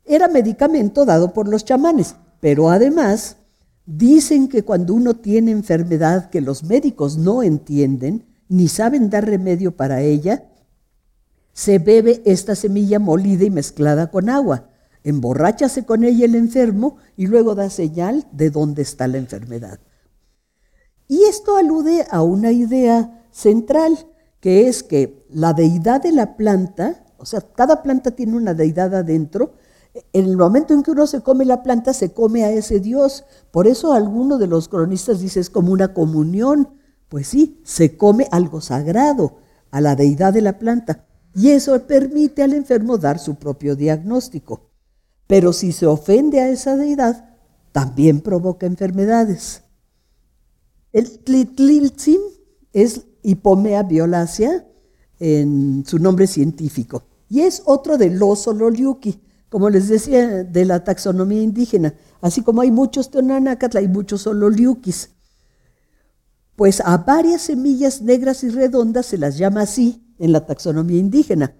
Era 0.09 0.29
medicamento 0.29 1.05
dado 1.05 1.33
por 1.33 1.49
los 1.49 1.65
chamanes, 1.65 2.17
pero 2.41 2.71
además 2.71 3.37
Dicen 3.91 4.49
que 4.49 4.65
cuando 4.65 4.93
uno 4.93 5.15
tiene 5.15 5.50
enfermedad 5.50 6.29
que 6.29 6.43
los 6.43 6.62
médicos 6.62 7.17
no 7.17 7.43
entienden 7.43 8.27
ni 8.47 8.69
saben 8.69 9.09
dar 9.09 9.25
remedio 9.25 9.79
para 9.79 10.03
ella, 10.03 10.44
se 11.55 11.79
bebe 11.79 12.21
esta 12.27 12.55
semilla 12.55 12.99
molida 12.99 13.44
y 13.44 13.51
mezclada 13.51 14.11
con 14.11 14.29
agua, 14.29 14.68
emborráchase 15.05 15.87
con 15.87 16.05
ella 16.05 16.27
el 16.27 16.35
enfermo 16.35 16.99
y 17.16 17.29
luego 17.29 17.55
da 17.55 17.71
señal 17.71 18.27
de 18.31 18.51
dónde 18.51 18.83
está 18.83 19.09
la 19.09 19.16
enfermedad. 19.16 19.81
Y 21.07 21.23
esto 21.23 21.57
alude 21.57 22.07
a 22.11 22.21
una 22.23 22.53
idea 22.53 23.25
central, 23.31 23.97
que 24.40 24.68
es 24.68 24.83
que 24.83 25.25
la 25.31 25.55
deidad 25.55 26.03
de 26.03 26.12
la 26.12 26.37
planta, 26.37 27.07
o 27.16 27.25
sea, 27.25 27.40
cada 27.40 27.83
planta 27.83 28.11
tiene 28.11 28.37
una 28.37 28.53
deidad 28.53 28.94
adentro, 28.94 29.55
en 30.13 30.25
el 30.25 30.37
momento 30.37 30.75
en 30.75 30.83
que 30.83 30.91
uno 30.91 31.07
se 31.07 31.21
come 31.21 31.45
la 31.45 31.63
planta, 31.63 31.93
se 31.93 32.13
come 32.13 32.45
a 32.45 32.51
ese 32.51 32.81
Dios. 32.81 33.25
Por 33.51 33.67
eso 33.67 33.93
alguno 33.93 34.39
de 34.39 34.47
los 34.47 34.69
cronistas 34.69 35.21
dice 35.21 35.41
es 35.41 35.51
como 35.51 35.73
una 35.73 35.95
comunión. 35.95 36.71
Pues 37.09 37.29
sí, 37.29 37.61
se 37.65 37.97
come 37.97 38.29
algo 38.31 38.61
sagrado, 38.61 39.39
a 39.71 39.81
la 39.81 39.97
deidad 39.97 40.33
de 40.33 40.43
la 40.43 40.59
planta. 40.59 41.07
Y 41.35 41.51
eso 41.51 41.79
permite 41.87 42.43
al 42.43 42.53
enfermo 42.53 42.99
dar 42.99 43.19
su 43.19 43.37
propio 43.37 43.77
diagnóstico. 43.77 44.71
Pero 45.27 45.53
si 45.53 45.73
se 45.73 45.87
ofende 45.87 46.41
a 46.41 46.49
esa 46.49 46.77
deidad, 46.77 47.37
también 47.73 48.21
provoca 48.21 48.67
enfermedades. 48.67 49.63
El 50.93 51.19
tlitliltzin 51.21 52.21
es 52.73 53.03
Hipomea 53.23 53.83
violacea 53.83 54.67
en 55.19 55.85
su 55.87 55.99
nombre 55.99 56.27
científico. 56.27 57.05
Y 57.29 57.41
es 57.41 57.63
otro 57.67 57.99
de 57.99 58.11
los 58.11 58.47
ololiuki 58.49 59.21
como 59.49 59.71
les 59.71 59.89
decía, 59.89 60.45
de 60.45 60.65
la 60.65 60.85
taxonomía 60.85 61.43
indígena. 61.43 61.95
Así 62.21 62.43
como 62.43 62.61
hay 62.61 62.71
muchos 62.71 63.11
tonanacatl, 63.11 63.79
hay 63.79 63.89
muchos 63.89 64.27
ololiuquis. 64.27 65.11
Pues 66.57 66.81
a 66.81 66.99
varias 66.99 67.43
semillas 67.43 68.03
negras 68.03 68.43
y 68.45 68.51
redondas 68.51 69.07
se 69.07 69.19
las 69.19 69.39
llama 69.39 69.63
así 69.63 70.15
en 70.19 70.33
la 70.33 70.45
taxonomía 70.45 70.99
indígena. 70.99 71.55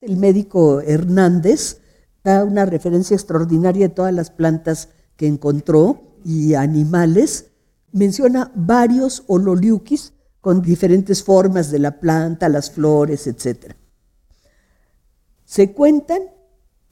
El 0.00 0.16
médico 0.16 0.80
Hernández 0.80 1.80
da 2.24 2.42
una 2.44 2.64
referencia 2.64 3.14
extraordinaria 3.14 3.88
de 3.88 3.94
todas 3.94 4.14
las 4.14 4.30
plantas 4.30 4.88
que 5.16 5.26
encontró 5.26 6.18
y 6.24 6.54
animales. 6.54 7.50
Menciona 7.92 8.50
varios 8.54 9.24
ololiuquis 9.26 10.14
con 10.40 10.62
diferentes 10.62 11.22
formas 11.22 11.70
de 11.70 11.78
la 11.78 12.00
planta, 12.00 12.48
las 12.48 12.70
flores, 12.70 13.26
etc. 13.26 13.74
Se 15.44 15.72
cuentan 15.72 16.33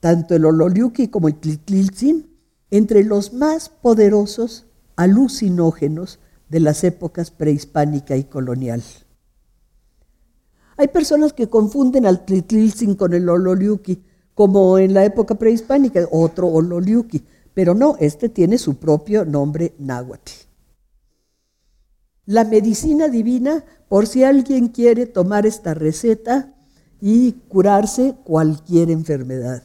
tanto 0.03 0.35
el 0.35 0.45
ololiuqui 0.45 1.07
como 1.07 1.29
el 1.29 1.37
tlitliltzin, 1.37 2.27
entre 2.73 3.05
los 3.05 3.33
más 3.33 3.69
poderosos 3.69 4.67
alucinógenos 4.97 6.19
de 6.49 6.59
las 6.59 6.83
épocas 6.83 7.31
prehispánica 7.31 8.17
y 8.17 8.25
colonial. 8.25 8.83
Hay 10.77 10.89
personas 10.89 11.33
que 11.33 11.49
confunden 11.49 12.05
al 12.05 12.25
tlitliltzin 12.25 12.97
con 12.97 13.15
el 13.15 13.29
ololiuqui, 13.29 14.03
como 14.35 14.77
en 14.79 14.93
la 14.93 15.05
época 15.05 15.37
prehispánica, 15.37 16.09
otro 16.11 16.49
ololiuqui, 16.49 17.25
pero 17.55 17.73
no, 17.73 17.95
este 18.01 18.29
tiene 18.29 18.59
su 18.59 18.79
propio 18.79 19.25
nombre 19.25 19.73
náhuatl. 19.79 20.33
La 22.27 22.43
medicina 22.43 23.09
divina, 23.09 23.65
por 23.89 24.09
si 24.09 24.25
alguien 24.25 24.67
quiere 24.67 25.07
tomar 25.07 25.47
esta 25.47 25.75
receta 25.75 26.53
y 27.01 27.35
curarse 27.47 28.17
cualquier 28.25 28.91
enfermedad. 28.91 29.63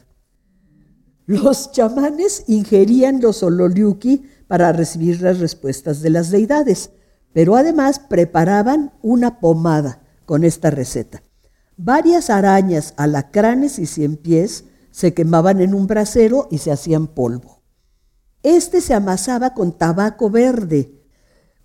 Los 1.28 1.72
chamanes 1.72 2.44
ingerían 2.46 3.20
los 3.20 3.42
ololiuki 3.42 4.24
para 4.46 4.72
recibir 4.72 5.20
las 5.20 5.40
respuestas 5.40 6.00
de 6.00 6.08
las 6.08 6.30
deidades, 6.30 6.88
pero 7.34 7.54
además 7.54 7.98
preparaban 7.98 8.94
una 9.02 9.38
pomada 9.38 10.00
con 10.24 10.42
esta 10.42 10.70
receta. 10.70 11.22
Varias 11.76 12.30
arañas, 12.30 12.94
alacranes 12.96 13.78
y 13.78 13.84
cien 13.84 14.16
pies 14.16 14.64
se 14.90 15.12
quemaban 15.12 15.60
en 15.60 15.74
un 15.74 15.86
brasero 15.86 16.48
y 16.50 16.56
se 16.56 16.72
hacían 16.72 17.08
polvo. 17.08 17.60
Este 18.42 18.80
se 18.80 18.94
amasaba 18.94 19.52
con 19.52 19.76
tabaco 19.76 20.30
verde, 20.30 21.04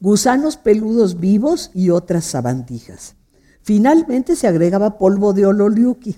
gusanos 0.01 0.57
peludos 0.57 1.21
vivos 1.21 1.71
y 1.73 1.89
otras 1.89 2.25
sabandijas. 2.25 3.15
Finalmente 3.61 4.35
se 4.35 4.45
agregaba 4.45 4.97
polvo 4.97 5.31
de 5.31 5.45
ololiuki. 5.45 6.17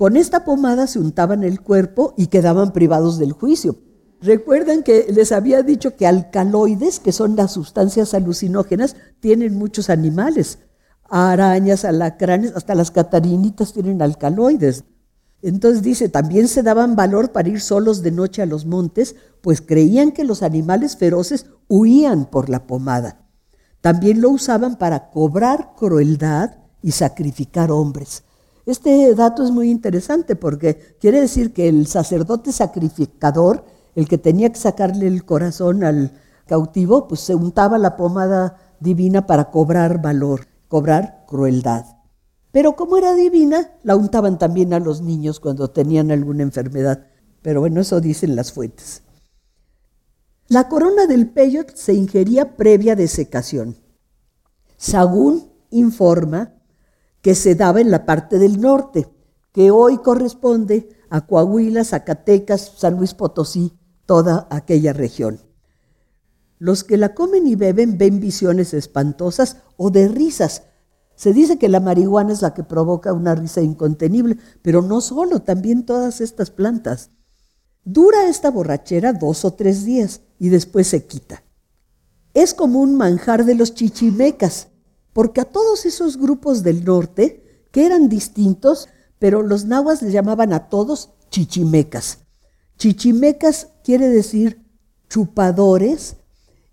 Con 0.00 0.16
esta 0.16 0.46
pomada 0.46 0.86
se 0.86 0.98
untaban 0.98 1.44
el 1.44 1.60
cuerpo 1.60 2.14
y 2.16 2.28
quedaban 2.28 2.72
privados 2.72 3.18
del 3.18 3.32
juicio. 3.32 3.76
Recuerdan 4.22 4.82
que 4.82 5.12
les 5.12 5.30
había 5.30 5.62
dicho 5.62 5.94
que 5.94 6.06
alcaloides, 6.06 7.00
que 7.00 7.12
son 7.12 7.36
las 7.36 7.52
sustancias 7.52 8.14
alucinógenas, 8.14 8.96
tienen 9.20 9.58
muchos 9.58 9.90
animales. 9.90 10.58
Arañas, 11.04 11.84
alacranes, 11.84 12.56
hasta 12.56 12.74
las 12.74 12.90
catarinitas 12.90 13.74
tienen 13.74 14.00
alcaloides. 14.00 14.84
Entonces 15.42 15.82
dice, 15.82 16.08
también 16.08 16.48
se 16.48 16.62
daban 16.62 16.96
valor 16.96 17.30
para 17.32 17.50
ir 17.50 17.60
solos 17.60 18.00
de 18.00 18.10
noche 18.10 18.40
a 18.40 18.46
los 18.46 18.64
montes, 18.64 19.16
pues 19.42 19.60
creían 19.60 20.12
que 20.12 20.24
los 20.24 20.42
animales 20.42 20.96
feroces 20.96 21.44
huían 21.68 22.24
por 22.24 22.48
la 22.48 22.66
pomada. 22.66 23.26
También 23.82 24.22
lo 24.22 24.30
usaban 24.30 24.78
para 24.78 25.10
cobrar 25.10 25.74
crueldad 25.76 26.52
y 26.80 26.92
sacrificar 26.92 27.70
hombres. 27.70 28.24
Este 28.70 29.12
dato 29.16 29.42
es 29.42 29.50
muy 29.50 29.68
interesante 29.68 30.36
porque 30.36 30.96
quiere 31.00 31.20
decir 31.20 31.52
que 31.52 31.68
el 31.68 31.88
sacerdote 31.88 32.52
sacrificador, 32.52 33.64
el 33.96 34.06
que 34.06 34.16
tenía 34.16 34.52
que 34.52 34.60
sacarle 34.60 35.08
el 35.08 35.24
corazón 35.24 35.82
al 35.82 36.12
cautivo, 36.46 37.08
pues 37.08 37.18
se 37.18 37.34
untaba 37.34 37.78
la 37.78 37.96
pomada 37.96 38.76
divina 38.78 39.26
para 39.26 39.50
cobrar 39.50 40.00
valor, 40.00 40.46
cobrar 40.68 41.24
crueldad. 41.26 41.84
Pero 42.52 42.76
como 42.76 42.96
era 42.96 43.14
divina, 43.14 43.72
la 43.82 43.96
untaban 43.96 44.38
también 44.38 44.72
a 44.72 44.78
los 44.78 45.02
niños 45.02 45.40
cuando 45.40 45.70
tenían 45.70 46.12
alguna 46.12 46.44
enfermedad. 46.44 47.08
Pero 47.42 47.58
bueno, 47.58 47.80
eso 47.80 48.00
dicen 48.00 48.36
las 48.36 48.52
fuentes. 48.52 49.02
La 50.46 50.68
corona 50.68 51.08
del 51.08 51.28
peyot 51.28 51.74
se 51.74 51.94
ingería 51.94 52.56
previa 52.56 52.94
desecación. 52.94 53.78
Sagún 54.76 55.50
informa 55.70 56.59
que 57.22 57.34
se 57.34 57.54
daba 57.54 57.80
en 57.80 57.90
la 57.90 58.06
parte 58.06 58.38
del 58.38 58.60
norte, 58.60 59.08
que 59.52 59.70
hoy 59.70 59.98
corresponde 59.98 60.88
a 61.10 61.26
Coahuila, 61.26 61.84
Zacatecas, 61.84 62.72
San 62.76 62.96
Luis 62.96 63.14
Potosí, 63.14 63.76
toda 64.06 64.46
aquella 64.50 64.92
región. 64.92 65.40
Los 66.58 66.84
que 66.84 66.96
la 66.96 67.14
comen 67.14 67.46
y 67.46 67.54
beben 67.54 67.98
ven 67.98 68.20
visiones 68.20 68.74
espantosas 68.74 69.56
o 69.76 69.90
de 69.90 70.08
risas. 70.08 70.62
Se 71.14 71.32
dice 71.32 71.58
que 71.58 71.68
la 71.68 71.80
marihuana 71.80 72.32
es 72.32 72.42
la 72.42 72.54
que 72.54 72.64
provoca 72.64 73.12
una 73.12 73.34
risa 73.34 73.62
incontenible, 73.62 74.36
pero 74.62 74.82
no 74.82 75.00
solo, 75.00 75.40
también 75.40 75.84
todas 75.84 76.20
estas 76.20 76.50
plantas. 76.50 77.10
Dura 77.84 78.28
esta 78.28 78.50
borrachera 78.50 79.12
dos 79.12 79.44
o 79.44 79.54
tres 79.54 79.84
días 79.84 80.20
y 80.38 80.50
después 80.50 80.86
se 80.86 81.06
quita. 81.06 81.42
Es 82.34 82.54
como 82.54 82.80
un 82.80 82.96
manjar 82.96 83.44
de 83.44 83.54
los 83.54 83.74
chichimecas, 83.74 84.68
porque 85.12 85.40
a 85.40 85.44
todos 85.44 85.86
esos 85.86 86.16
grupos 86.16 86.62
del 86.62 86.84
norte, 86.84 87.66
que 87.70 87.86
eran 87.86 88.08
distintos, 88.08 88.88
pero 89.18 89.42
los 89.42 89.64
nahuas 89.64 90.02
le 90.02 90.10
llamaban 90.10 90.52
a 90.52 90.68
todos 90.68 91.10
chichimecas. 91.30 92.18
Chichimecas 92.78 93.68
quiere 93.84 94.08
decir 94.08 94.62
chupadores, 95.08 96.16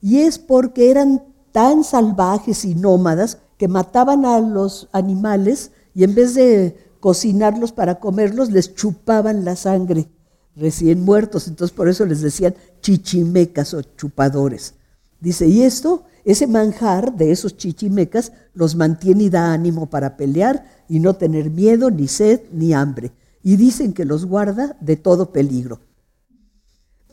y 0.02 0.19
es 0.19 0.38
porque 0.39 0.91
eran 0.91 1.23
tan 1.52 1.84
salvajes 1.84 2.65
y 2.65 2.76
nómadas 2.76 3.39
que 3.58 3.67
mataban 3.67 4.26
a 4.26 4.39
los 4.39 4.88
animales 4.91 5.71
y 5.93 6.04
en 6.04 6.13
vez 6.13 6.36
de 6.36 6.78
cocinarlos 7.00 7.71
para 7.71 8.00
comerlos, 8.00 8.52
les 8.52 8.76
chupaban 8.76 9.43
la 9.43 9.56
sangre 9.56 10.10
recién 10.56 11.04
muertos. 11.04 11.47
Entonces 11.47 11.76
por 11.76 11.89
eso 11.89 12.06
les 12.06 12.21
decían 12.21 12.56
chichimecas 12.82 13.73
o 13.73 13.82
chupadores. 13.82 14.76
Dice, 15.19 15.47
y 15.47 15.63
esto 15.63 16.04
ese 16.27 16.45
manjar 16.45 17.15
de 17.15 17.31
esos 17.31 17.55
chichimecas 17.55 18.33
los 18.53 18.75
mantiene 18.75 19.23
y 19.23 19.29
da 19.29 19.53
ánimo 19.53 19.89
para 19.89 20.17
pelear 20.17 20.65
y 20.89 20.99
no 20.99 21.13
tener 21.13 21.49
miedo, 21.49 21.89
ni 21.89 22.09
sed, 22.09 22.41
ni 22.51 22.73
hambre. 22.73 23.13
Y 23.43 23.55
dicen 23.55 23.93
que 23.93 24.03
los 24.03 24.25
guarda 24.25 24.75
de 24.81 24.97
todo 24.97 25.31
peligro. 25.31 25.79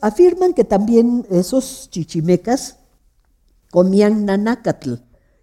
Afirman 0.01 0.53
que 0.53 0.65
también 0.65 1.25
esos 1.29 1.87
chichimecas 1.91 2.79
comían 3.71 4.25
nanácatl 4.25 4.95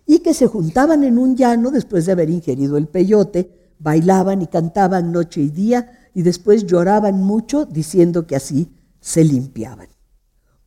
y 0.06 0.18
que 0.18 0.34
se 0.34 0.48
juntaban 0.48 1.02
en 1.02 1.16
un 1.16 1.34
llano 1.34 1.70
después 1.70 2.04
de 2.04 2.12
haber 2.12 2.28
ingerido 2.28 2.76
el 2.76 2.88
peyote, 2.88 3.72
bailaban 3.78 4.42
y 4.42 4.48
cantaban 4.48 5.12
noche 5.12 5.40
y 5.40 5.48
día 5.48 6.10
y 6.12 6.20
después 6.20 6.66
lloraban 6.66 7.22
mucho 7.22 7.64
diciendo 7.64 8.26
que 8.26 8.36
así 8.36 8.70
se 9.00 9.24
limpiaban. 9.24 9.91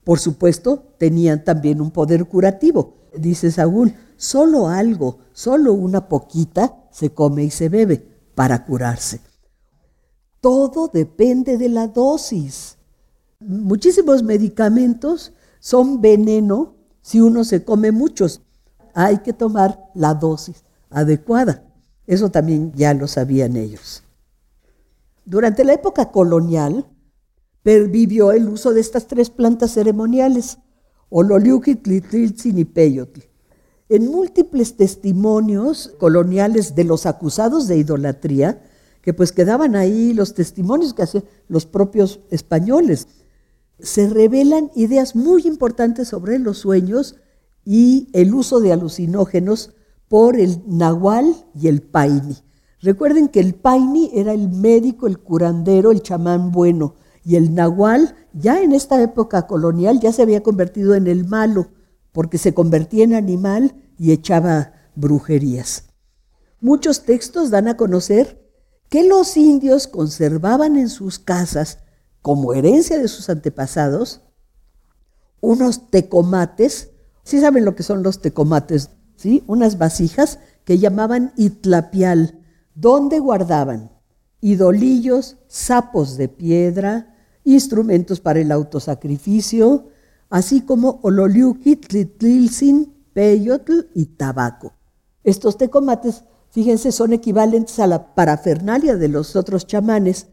Por 0.05 0.19
supuesto, 0.19 0.93
tenían 0.99 1.43
también 1.43 1.81
un 1.81 1.91
poder 1.91 2.25
curativo. 2.25 2.93
Dice 3.17 3.51
Saúl, 3.51 3.93
solo 4.15 4.67
algo, 4.67 5.17
solo 5.33 5.73
una 5.73 6.07
poquita 6.07 6.87
se 6.91 7.09
come 7.09 7.43
y 7.43 7.49
se 7.49 7.69
bebe 7.69 8.07
para 8.35 8.63
curarse. 8.65 9.19
Todo 10.39 10.89
depende 10.93 11.57
de 11.57 11.69
la 11.69 11.87
dosis. 11.87 12.77
Muchísimos 13.39 14.21
medicamentos 14.21 15.33
son 15.59 16.01
veneno 16.01 16.75
si 17.01 17.19
uno 17.19 17.43
se 17.43 17.63
come 17.63 17.91
muchos. 17.91 18.41
Hay 18.93 19.17
que 19.17 19.33
tomar 19.33 19.89
la 19.95 20.13
dosis 20.13 20.63
adecuada. 20.91 21.63
Eso 22.05 22.29
también 22.29 22.71
ya 22.73 22.93
lo 22.93 23.07
sabían 23.07 23.55
ellos. 23.55 24.03
Durante 25.25 25.63
la 25.63 25.73
época 25.73 26.11
colonial, 26.11 26.85
pervivió 27.65 28.31
el 28.31 28.47
uso 28.47 28.75
de 28.75 28.79
estas 28.79 29.07
tres 29.07 29.31
plantas 29.31 29.71
ceremoniales, 29.71 30.59
Ololiuquitl, 31.09 31.93
y 31.93 32.63
Peyotl. 32.65 33.21
En 33.89 34.05
múltiples 34.05 34.77
testimonios 34.77 35.91
coloniales 35.97 36.75
de 36.75 36.83
los 36.83 37.07
acusados 37.07 37.67
de 37.67 37.77
idolatría, 37.77 38.61
que 39.01 39.15
pues 39.15 39.31
quedaban 39.31 39.75
ahí 39.75 40.13
los 40.13 40.35
testimonios 40.35 40.93
que 40.93 41.01
hacían 41.01 41.23
los 41.47 41.65
propios 41.65 42.19
españoles, 42.29 43.07
se 43.79 44.09
revelan 44.09 44.69
ideas 44.75 45.15
muy 45.15 45.47
importantes 45.47 46.09
sobre 46.09 46.37
los 46.37 46.59
sueños 46.59 47.15
y 47.65 48.09
el 48.13 48.35
uso 48.35 48.59
de 48.59 48.73
alucinógenos 48.73 49.73
por 50.07 50.39
el 50.39 50.61
nahual 50.67 51.35
y 51.59 51.67
el 51.67 51.81
paini. 51.81 52.37
Recuerden 52.79 53.27
que 53.27 53.39
el 53.39 53.55
paini 53.55 54.11
era 54.13 54.33
el 54.33 54.49
médico, 54.49 55.07
el 55.07 55.17
curandero, 55.17 55.89
el 55.89 56.03
chamán 56.03 56.51
bueno, 56.51 56.93
y 57.25 57.35
el 57.35 57.55
nahual, 57.55 58.15
ya 58.33 58.61
en 58.61 58.71
esta 58.71 59.01
época 59.01 59.47
colonial, 59.47 59.99
ya 59.99 60.13
se 60.13 60.21
había 60.21 60.43
convertido 60.43 60.93
en 60.93 61.07
el 61.07 61.25
malo, 61.25 61.71
porque 62.11 62.37
se 62.37 62.53
convertía 62.53 63.03
en 63.03 63.15
animal 63.15 63.75
y 63.97 64.11
echaba 64.11 64.73
brujerías. 64.95 65.85
Muchos 66.61 67.03
textos 67.03 67.49
dan 67.49 67.67
a 67.67 67.77
conocer 67.77 68.47
que 68.89 69.03
los 69.03 69.35
indios 69.37 69.87
conservaban 69.87 70.75
en 70.75 70.87
sus 70.87 71.17
casas, 71.17 71.79
como 72.21 72.53
herencia 72.53 72.99
de 72.99 73.07
sus 73.07 73.27
antepasados, 73.29 74.21
unos 75.41 75.89
tecomates, 75.89 76.91
¿sí 77.23 77.41
saben 77.41 77.65
lo 77.65 77.75
que 77.75 77.83
son 77.83 78.03
los 78.03 78.21
tecomates? 78.21 78.91
¿Sí? 79.15 79.43
Unas 79.47 79.77
vasijas 79.77 80.39
que 80.63 80.77
llamaban 80.77 81.33
itlapial, 81.37 82.39
donde 82.75 83.19
guardaban 83.19 83.95
idolillos, 84.45 85.37
sapos 85.47 86.17
de 86.17 86.27
piedra, 86.27 87.14
instrumentos 87.45 88.19
para 88.19 88.41
el 88.41 88.51
autosacrificio, 88.51 89.87
así 90.29 90.61
como 90.61 90.99
ololiuki, 91.03 91.77
tlitlilsin, 91.77 92.93
peyotl 93.13 93.87
y 93.93 94.05
tabaco. 94.07 94.73
Estos 95.23 95.57
tecomates, 95.57 96.23
fíjense, 96.49 96.91
son 96.91 97.13
equivalentes 97.13 97.79
a 97.79 97.87
la 97.87 98.13
parafernalia 98.13 98.97
de 98.97 99.07
los 99.07 99.35
otros 99.35 99.65
chamanes. 99.65 100.27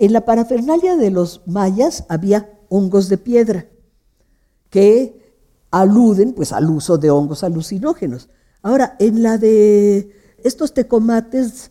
En 0.00 0.12
la 0.12 0.24
parafernalia 0.24 0.96
de 0.96 1.10
los 1.10 1.42
mayas 1.46 2.04
había 2.08 2.58
hongos 2.68 3.08
de 3.08 3.18
piedra 3.18 3.66
que 4.70 5.36
aluden 5.70 6.32
pues 6.32 6.52
al 6.52 6.70
uso 6.70 6.98
de 6.98 7.10
hongos 7.10 7.44
alucinógenos. 7.44 8.28
Ahora, 8.62 8.96
en 8.98 9.22
la 9.22 9.38
de 9.38 10.10
estos 10.42 10.74
tecomates 10.74 11.70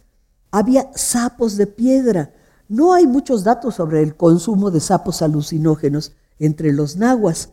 había 0.51 0.89
sapos 0.95 1.57
de 1.57 1.67
piedra, 1.67 2.33
no 2.69 2.93
hay 2.93 3.07
muchos 3.07 3.43
datos 3.43 3.75
sobre 3.75 4.01
el 4.01 4.15
consumo 4.15 4.71
de 4.71 4.79
sapos 4.79 5.21
alucinógenos 5.21 6.13
entre 6.39 6.73
los 6.73 6.97
nahuas, 6.97 7.49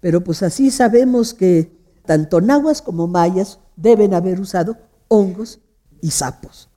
pero 0.00 0.24
pues 0.24 0.42
así 0.42 0.70
sabemos 0.70 1.34
que 1.34 1.78
tanto 2.04 2.40
nahuas 2.40 2.82
como 2.82 3.06
mayas 3.06 3.60
deben 3.76 4.14
haber 4.14 4.40
usado 4.40 4.76
hongos 5.08 5.60
y 6.00 6.10
sapos. 6.10 6.68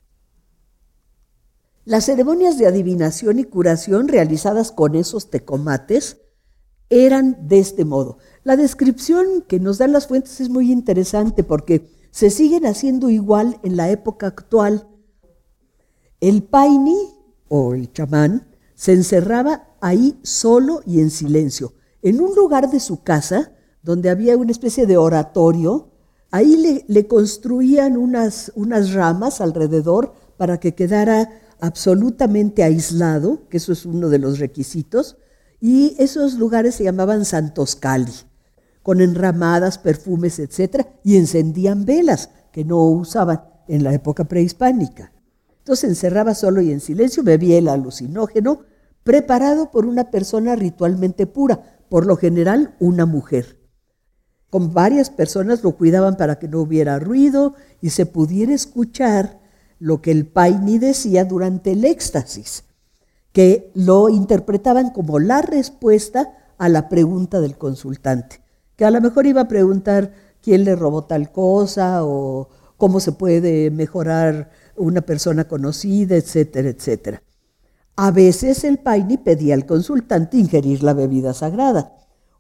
Las 1.85 2.05
ceremonias 2.05 2.57
de 2.57 2.67
adivinación 2.67 3.39
y 3.39 3.43
curación 3.43 4.07
realizadas 4.07 4.71
con 4.71 4.95
esos 4.95 5.29
tecomates 5.29 6.17
eran 6.89 7.47
de 7.47 7.59
este 7.59 7.83
modo. 7.83 8.19
La 8.43 8.55
descripción 8.55 9.43
que 9.47 9.59
nos 9.59 9.79
dan 9.79 9.91
las 9.91 10.07
fuentes 10.07 10.39
es 10.39 10.49
muy 10.49 10.71
interesante 10.71 11.43
porque 11.43 11.89
se 12.11 12.29
siguen 12.29 12.65
haciendo 12.65 13.09
igual 13.09 13.59
en 13.63 13.75
la 13.75 13.89
época 13.89 14.27
actual. 14.27 14.87
El 16.21 16.43
paini 16.43 17.12
o 17.55 17.75
el 17.75 17.93
chamán, 17.93 18.47
se 18.73 18.93
encerraba 18.93 19.67
ahí 19.79 20.17
solo 20.23 20.81
y 20.87 21.01
en 21.01 21.11
silencio, 21.11 21.73
en 22.01 22.19
un 22.19 22.33
lugar 22.33 22.71
de 22.71 22.79
su 22.79 23.03
casa 23.03 23.51
donde 23.83 24.09
había 24.09 24.35
una 24.37 24.51
especie 24.51 24.87
de 24.87 24.97
oratorio. 24.97 25.91
Ahí 26.31 26.83
le, 26.87 27.07
construían 27.07 27.95
unas, 27.95 28.51
unas 28.55 28.93
ramas 28.93 29.39
alrededor 29.39 30.15
para 30.35 30.59
que 30.59 30.73
quedara 30.73 31.29
absolutamente 31.59 32.63
aislado, 32.63 33.47
que 33.49 33.57
eso 33.57 33.71
es 33.71 33.85
uno 33.85 34.09
de 34.09 34.17
los 34.17 34.39
requisitos, 34.39 35.17
y 35.61 35.95
esos 35.99 36.33
lugares 36.33 36.73
se 36.73 36.85
llamaban 36.85 37.23
Santos 37.23 37.75
Cali, 37.75 38.13
con 38.81 38.99
enramadas, 38.99 39.77
perfumes, 39.77 40.39
etc., 40.39 40.87
y 41.03 41.17
encendían 41.17 41.85
velas, 41.85 42.31
que 42.51 42.65
no 42.65 42.83
usaban 42.89 43.43
en 43.67 43.83
la 43.83 43.93
época 43.93 44.23
prehispánica. 44.23 45.12
Entonces 45.63 45.89
encerraba 45.89 46.35
solo 46.35 46.59
y 46.59 46.73
en 46.73 46.81
silencio, 46.81 47.23
bebía 47.23 47.57
el 47.57 47.69
alucinógeno 47.69 48.63
preparado 49.03 49.71
por 49.71 49.85
una 49.85 50.11
persona 50.11 50.57
ritualmente 50.57 51.25
pura, 51.25 51.79
por 51.87 52.05
lo 52.05 52.17
general 52.17 52.75
una 52.81 53.05
mujer. 53.05 53.59
Con 54.49 54.73
varias 54.73 55.09
personas 55.09 55.63
lo 55.63 55.77
cuidaban 55.77 56.17
para 56.17 56.37
que 56.37 56.49
no 56.49 56.59
hubiera 56.59 56.99
ruido 56.99 57.55
y 57.79 57.91
se 57.91 58.05
pudiera 58.05 58.53
escuchar 58.53 59.39
lo 59.79 60.01
que 60.01 60.11
el 60.11 60.27
Paini 60.27 60.79
decía 60.79 61.23
durante 61.23 61.71
el 61.71 61.85
éxtasis, 61.85 62.65
que 63.31 63.71
lo 63.73 64.09
interpretaban 64.09 64.89
como 64.89 65.17
la 65.17 65.41
respuesta 65.41 66.33
a 66.57 66.67
la 66.67 66.89
pregunta 66.89 67.39
del 67.39 67.57
consultante, 67.57 68.41
que 68.75 68.83
a 68.83 68.91
lo 68.91 68.99
mejor 68.99 69.27
iba 69.27 69.39
a 69.39 69.47
preguntar 69.47 70.11
quién 70.41 70.65
le 70.65 70.75
robó 70.75 71.05
tal 71.05 71.31
cosa 71.31 72.03
o 72.03 72.49
cómo 72.75 72.99
se 72.99 73.13
puede 73.13 73.71
mejorar 73.71 74.51
una 74.75 75.01
persona 75.01 75.47
conocida, 75.47 76.15
etcétera, 76.15 76.69
etcétera. 76.69 77.23
A 77.95 78.11
veces 78.11 78.63
el 78.63 78.79
Paini 78.79 79.17
pedía 79.17 79.53
al 79.53 79.65
consultante 79.65 80.37
ingerir 80.37 80.81
la 80.83 80.93
bebida 80.93 81.33
sagrada. 81.33 81.95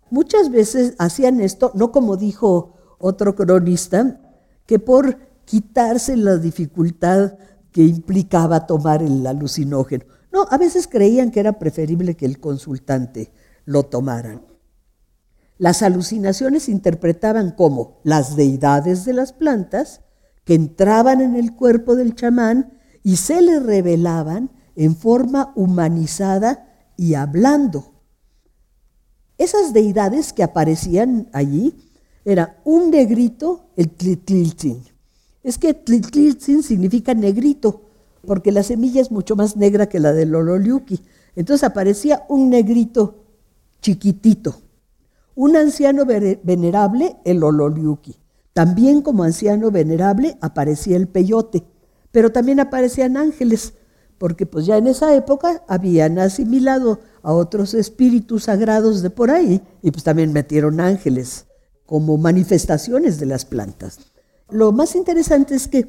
Muchas 0.09 0.49
veces 0.49 0.95
hacían 0.97 1.39
esto, 1.41 1.71
no 1.75 1.91
como 1.91 2.17
dijo 2.17 2.73
otro 2.97 3.35
cronista, 3.35 4.19
que 4.65 4.79
por 4.79 5.17
quitarse 5.45 6.17
la 6.17 6.37
dificultad 6.37 7.33
que 7.71 7.83
implicaba 7.83 8.65
tomar 8.65 9.03
el 9.03 9.25
alucinógeno. 9.25 10.05
No, 10.31 10.47
a 10.49 10.57
veces 10.57 10.87
creían 10.87 11.31
que 11.31 11.39
era 11.39 11.59
preferible 11.59 12.15
que 12.15 12.25
el 12.25 12.39
consultante 12.39 13.31
lo 13.65 13.83
tomaran. 13.83 14.41
Las 15.57 15.83
alucinaciones 15.83 16.63
se 16.63 16.71
interpretaban 16.71 17.51
como 17.51 17.99
las 18.03 18.35
deidades 18.35 19.05
de 19.05 19.13
las 19.13 19.33
plantas 19.33 20.01
que 20.43 20.55
entraban 20.55 21.21
en 21.21 21.35
el 21.35 21.53
cuerpo 21.53 21.95
del 21.95 22.15
chamán 22.15 22.79
y 23.03 23.17
se 23.17 23.41
le 23.41 23.59
revelaban 23.59 24.51
en 24.75 24.95
forma 24.95 25.51
humanizada 25.55 26.67
y 26.97 27.13
hablando. 27.13 27.93
Esas 29.37 29.73
deidades 29.73 30.33
que 30.33 30.43
aparecían 30.43 31.29
allí 31.33 31.75
era 32.25 32.61
un 32.63 32.91
negrito, 32.91 33.65
el 33.75 33.89
Tlitliltzin. 33.89 34.83
Es 35.43 35.57
que 35.57 35.73
Tlitliltzin 35.73 36.63
significa 36.63 37.13
negrito, 37.13 37.89
porque 38.25 38.51
la 38.51 38.63
semilla 38.63 39.01
es 39.01 39.11
mucho 39.11 39.35
más 39.35 39.57
negra 39.57 39.87
que 39.87 39.99
la 39.99 40.13
del 40.13 40.33
Ololiuki. 40.33 41.01
Entonces 41.35 41.63
aparecía 41.63 42.23
un 42.29 42.49
negrito 42.49 43.25
chiquitito, 43.81 44.55
un 45.35 45.57
anciano 45.57 46.05
venerable, 46.05 47.17
el 47.25 47.43
Ololiuki. 47.43 48.22
También 48.53 49.01
como 49.01 49.23
anciano 49.23 49.71
venerable 49.71 50.37
aparecía 50.39 50.95
el 50.95 51.07
peyote, 51.07 51.63
pero 52.11 52.31
también 52.31 52.59
aparecían 52.59 53.17
ángeles, 53.17 53.73
porque 54.19 54.45
pues 54.45 54.65
ya 54.67 54.77
en 54.77 54.87
esa 54.87 55.15
época 55.15 55.63
habían 55.67 56.19
asimilado 56.19 56.99
a 57.23 57.33
otros 57.33 57.73
espíritus 57.73 58.43
sagrados 58.43 59.01
de 59.01 59.09
por 59.09 59.31
ahí 59.31 59.61
y 59.81 59.91
pues 59.91 60.03
también 60.03 60.31
metieron 60.31 60.79
ángeles 60.79 61.47
como 61.85 62.17
manifestaciones 62.17 63.19
de 63.19 63.25
las 63.25 63.45
plantas. 63.45 63.99
Lo 64.49 64.71
más 64.71 64.95
interesante 64.95 65.55
es 65.55 65.67
que 65.67 65.87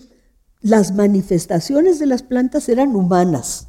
las 0.61 0.95
manifestaciones 0.95 1.99
de 1.99 2.07
las 2.07 2.23
plantas 2.23 2.71
eran 2.71 2.97
humanas, 2.97 3.69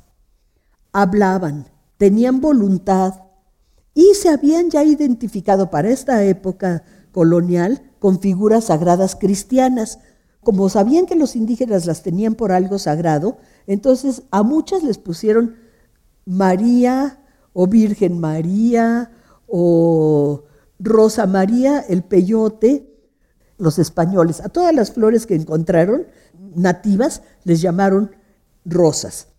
hablaban, 0.94 1.68
tenían 1.98 2.40
voluntad 2.40 3.14
y 3.94 4.14
se 4.14 4.30
habían 4.30 4.70
ya 4.70 4.84
identificado 4.84 5.70
para 5.70 5.90
esta 5.90 6.24
época 6.24 6.84
colonial 7.12 7.92
con 8.06 8.20
figuras 8.20 8.66
sagradas 8.66 9.16
cristianas. 9.16 9.98
Como 10.42 10.70
sabían 10.70 11.08
que 11.08 11.16
los 11.16 11.36
indígenas 11.36 11.88
las 11.88 12.04
tenían 12.04 12.36
por 12.36 12.52
algo 12.52 12.78
sagrado, 12.78 13.40
entonces 13.66 14.22
a 14.30 14.44
muchas 14.44 14.84
les 14.84 15.00
pusieron 15.00 15.56
María 16.24 17.20
o 17.54 17.66
Virgen 17.66 18.20
María 18.20 19.10
o 19.48 20.44
Rosa 20.78 21.26
María, 21.26 21.80
el 21.80 22.04
peyote, 22.04 22.96
los 23.58 23.80
españoles. 23.80 24.40
A 24.40 24.50
todas 24.50 24.76
las 24.76 24.92
flores 24.92 25.26
que 25.26 25.34
encontraron 25.34 26.06
nativas 26.54 27.24
les 27.44 27.60
llamaron 27.60 28.12
rosas. 28.66 29.30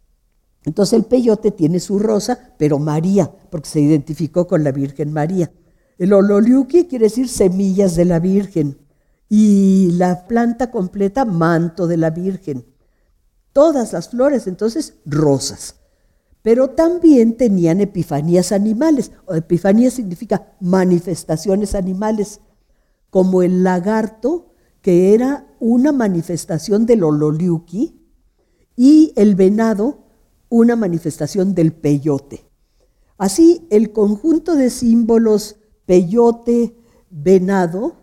Entonces 0.64 0.94
el 0.94 1.04
peyote 1.04 1.52
tiene 1.52 1.78
su 1.78 2.00
rosa, 2.00 2.52
pero 2.58 2.80
María, 2.80 3.30
porque 3.48 3.68
se 3.68 3.78
identificó 3.78 4.48
con 4.48 4.64
la 4.64 4.72
Virgen 4.72 5.12
María. 5.12 5.52
El 5.98 6.12
ololiuki 6.12 6.86
quiere 6.86 7.06
decir 7.06 7.28
semillas 7.28 7.96
de 7.96 8.04
la 8.04 8.18
Virgen 8.18 8.78
y 9.28 9.90
la 9.92 10.26
planta 10.26 10.70
completa 10.70 11.24
manto 11.24 11.86
de 11.86 11.96
la 11.96 12.10
Virgen. 12.10 12.66
Todas 13.52 13.92
las 13.94 14.10
flores 14.10 14.46
entonces 14.46 14.94
rosas. 15.06 15.76
Pero 16.42 16.70
también 16.70 17.36
tenían 17.36 17.80
epifanías 17.80 18.52
animales. 18.52 19.10
epifanía 19.34 19.90
significa 19.90 20.54
manifestaciones 20.60 21.74
animales, 21.74 22.40
como 23.10 23.42
el 23.42 23.64
lagarto, 23.64 24.52
que 24.82 25.14
era 25.14 25.48
una 25.58 25.90
manifestación 25.90 26.86
del 26.86 27.02
ololiuki, 27.02 28.00
y 28.76 29.12
el 29.16 29.34
venado, 29.34 30.04
una 30.50 30.76
manifestación 30.76 31.54
del 31.54 31.72
peyote. 31.72 32.44
Así, 33.16 33.66
el 33.70 33.92
conjunto 33.92 34.54
de 34.54 34.68
símbolos 34.70 35.56
peyote, 35.86 36.76
venado, 37.10 37.94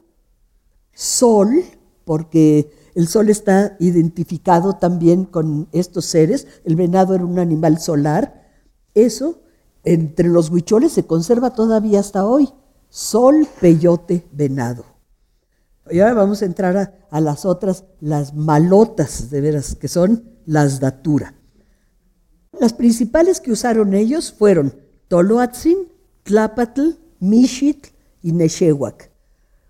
sol, 0.94 1.64
porque 2.06 2.72
el 2.96 3.08
sol 3.08 3.30
está 3.30 3.76
identificado 3.80 4.74
también 4.78 5.26
con 5.26 5.68
estos 5.72 6.06
seres, 6.06 6.48
el 6.64 6.76
venado 6.76 7.16
era 7.16 7.26
un 7.26 7.40
animal 7.40 7.80
solar, 7.80 8.50
eso 8.94 9.42
entre 9.84 10.30
los 10.30 10.50
huicholes 10.50 10.94
se 10.94 11.06
conserva 11.06 11.54
todavía 11.54 12.00
hasta 12.00 12.26
hoy, 12.26 12.50
sol, 12.90 13.48
peyote, 13.60 14.26
venado. 14.32 14.86
Y 15.92 16.00
ahora 16.00 16.14
vamos 16.14 16.42
a 16.42 16.46
entrar 16.46 16.78
a, 16.78 16.94
a 17.10 17.20
las 17.20 17.46
otras, 17.46 17.84
las 18.00 18.34
malotas, 18.34 19.30
de 19.30 19.42
veras, 19.42 19.76
que 19.76 19.90
son 19.90 20.24
las 20.46 20.80
datura. 20.80 21.36
Las 22.60 22.74
principales 22.74 23.42
que 23.42 23.52
usaron 23.52 23.94
ellos 23.94 24.32
fueron 24.32 24.76
Toloatzin, 25.10 25.92
Tlapatl, 26.24 27.03
Mishit 27.24 27.88
y 28.22 28.34
Neshewak. 28.34 29.10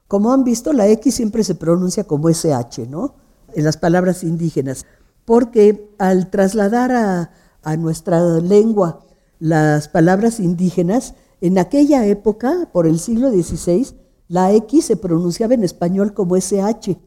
Como 0.07 0.33
han 0.33 0.43
visto, 0.43 0.73
la 0.73 0.87
X 0.87 1.13
siempre 1.13 1.43
se 1.43 1.53
pronuncia 1.53 2.03
como 2.05 2.29
SH, 2.29 2.87
¿no? 2.87 3.15
En 3.53 3.63
las 3.63 3.77
palabras 3.77 4.23
indígenas, 4.23 4.87
porque 5.23 5.93
al 5.99 6.31
trasladar 6.31 6.91
a, 6.91 7.31
a 7.61 7.77
nuestra 7.77 8.39
lengua 8.39 9.05
las 9.37 9.87
palabras 9.87 10.39
indígenas, 10.39 11.13
en 11.41 11.59
aquella 11.59 12.05
época, 12.07 12.69
por 12.71 12.87
el 12.87 12.99
siglo 12.99 13.29
XVI, 13.29 13.87
la 14.27 14.51
X 14.53 14.85
se 14.85 14.97
pronunciaba 14.97 15.53
en 15.53 15.63
español 15.63 16.13
como 16.15 16.35
SH. 16.35 16.97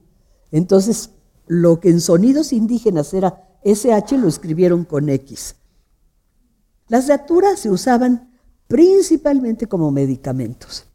Entonces, 0.53 1.11
lo 1.49 1.81
que 1.81 1.91
en 1.91 2.01
sonidos 2.01 2.53
indígenas 2.53 3.13
era 3.15 3.49
SH 3.65 4.19
lo 4.19 4.29
escribieron 4.29 4.85
con 4.85 5.09
X. 5.09 5.57
Las 6.89 7.09
daturas 7.09 7.59
se 7.59 7.71
usaban 7.71 8.36
principalmente 8.68 9.66
como 9.66 9.90
medicamentos, 9.90 10.87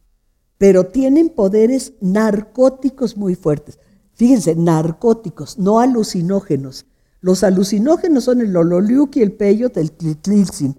pero 0.58 0.86
tienen 0.86 1.30
poderes 1.30 1.94
narcóticos 2.00 3.16
muy 3.16 3.34
fuertes. 3.34 3.78
Fíjense, 4.14 4.54
narcóticos, 4.54 5.58
no 5.58 5.80
alucinógenos. 5.80 6.86
Los 7.20 7.44
alucinógenos 7.44 8.24
son 8.24 8.40
el 8.40 8.56
ololiuki, 8.56 9.22
el 9.22 9.32
peyote, 9.32 9.80
el 9.80 9.92
tlitlilzin 9.92 10.76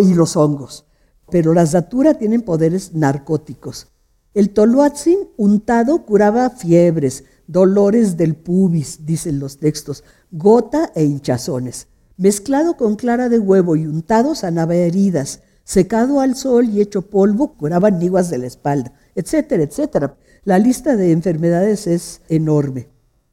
y 0.00 0.14
los 0.14 0.36
hongos, 0.36 0.84
pero 1.30 1.54
las 1.54 1.72
daturas 1.72 2.18
tienen 2.18 2.42
poderes 2.42 2.94
narcóticos. 2.94 3.88
El 4.34 4.50
toluatzin 4.50 5.18
untado 5.36 6.04
curaba 6.04 6.50
fiebres, 6.50 7.24
dolores 7.46 8.16
del 8.16 8.36
pubis, 8.36 9.04
dicen 9.06 9.40
los 9.40 9.58
textos, 9.58 10.04
gota 10.30 10.92
e 10.94 11.04
hinchazones. 11.04 11.88
Mezclado 12.16 12.76
con 12.76 12.96
clara 12.96 13.28
de 13.28 13.38
huevo 13.38 13.74
y 13.76 13.86
untado 13.86 14.34
sanaba 14.34 14.74
heridas, 14.74 15.40
secado 15.68 16.20
al 16.20 16.34
sol 16.34 16.70
y 16.70 16.80
hecho 16.80 17.02
polvo, 17.02 17.52
curaban 17.52 17.98
niguas 17.98 18.30
de 18.30 18.38
la 18.38 18.46
espalda, 18.46 18.94
etcétera, 19.14 19.64
etcétera. 19.64 20.16
La 20.44 20.58
lista 20.58 20.96
de 20.96 21.12
enfermedades 21.12 21.86
es 21.86 22.22
enorme. 22.30 22.88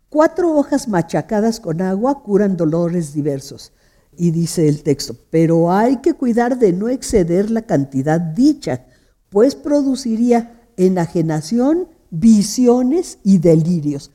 Cuatro 0.10 0.54
hojas 0.54 0.90
machacadas 0.90 1.62
con 1.62 1.82
agua 1.82 2.24
curan 2.24 2.58
dolores 2.58 3.14
diversos. 3.14 3.72
Y 4.18 4.32
dice 4.32 4.68
el 4.68 4.84
texto, 4.84 5.16
pero 5.30 5.72
hay 5.72 6.02
que 6.02 6.14
cuidar 6.16 6.60
de 6.60 6.74
no 6.74 6.90
exceder 6.90 7.50
la 7.52 7.62
cantidad 7.62 8.20
dicha, 8.20 8.86
pues 9.30 9.56
produciría 9.56 10.62
enajenación, 10.76 11.88
visiones 12.10 13.18
y 13.24 13.38
delirios. 13.38 14.12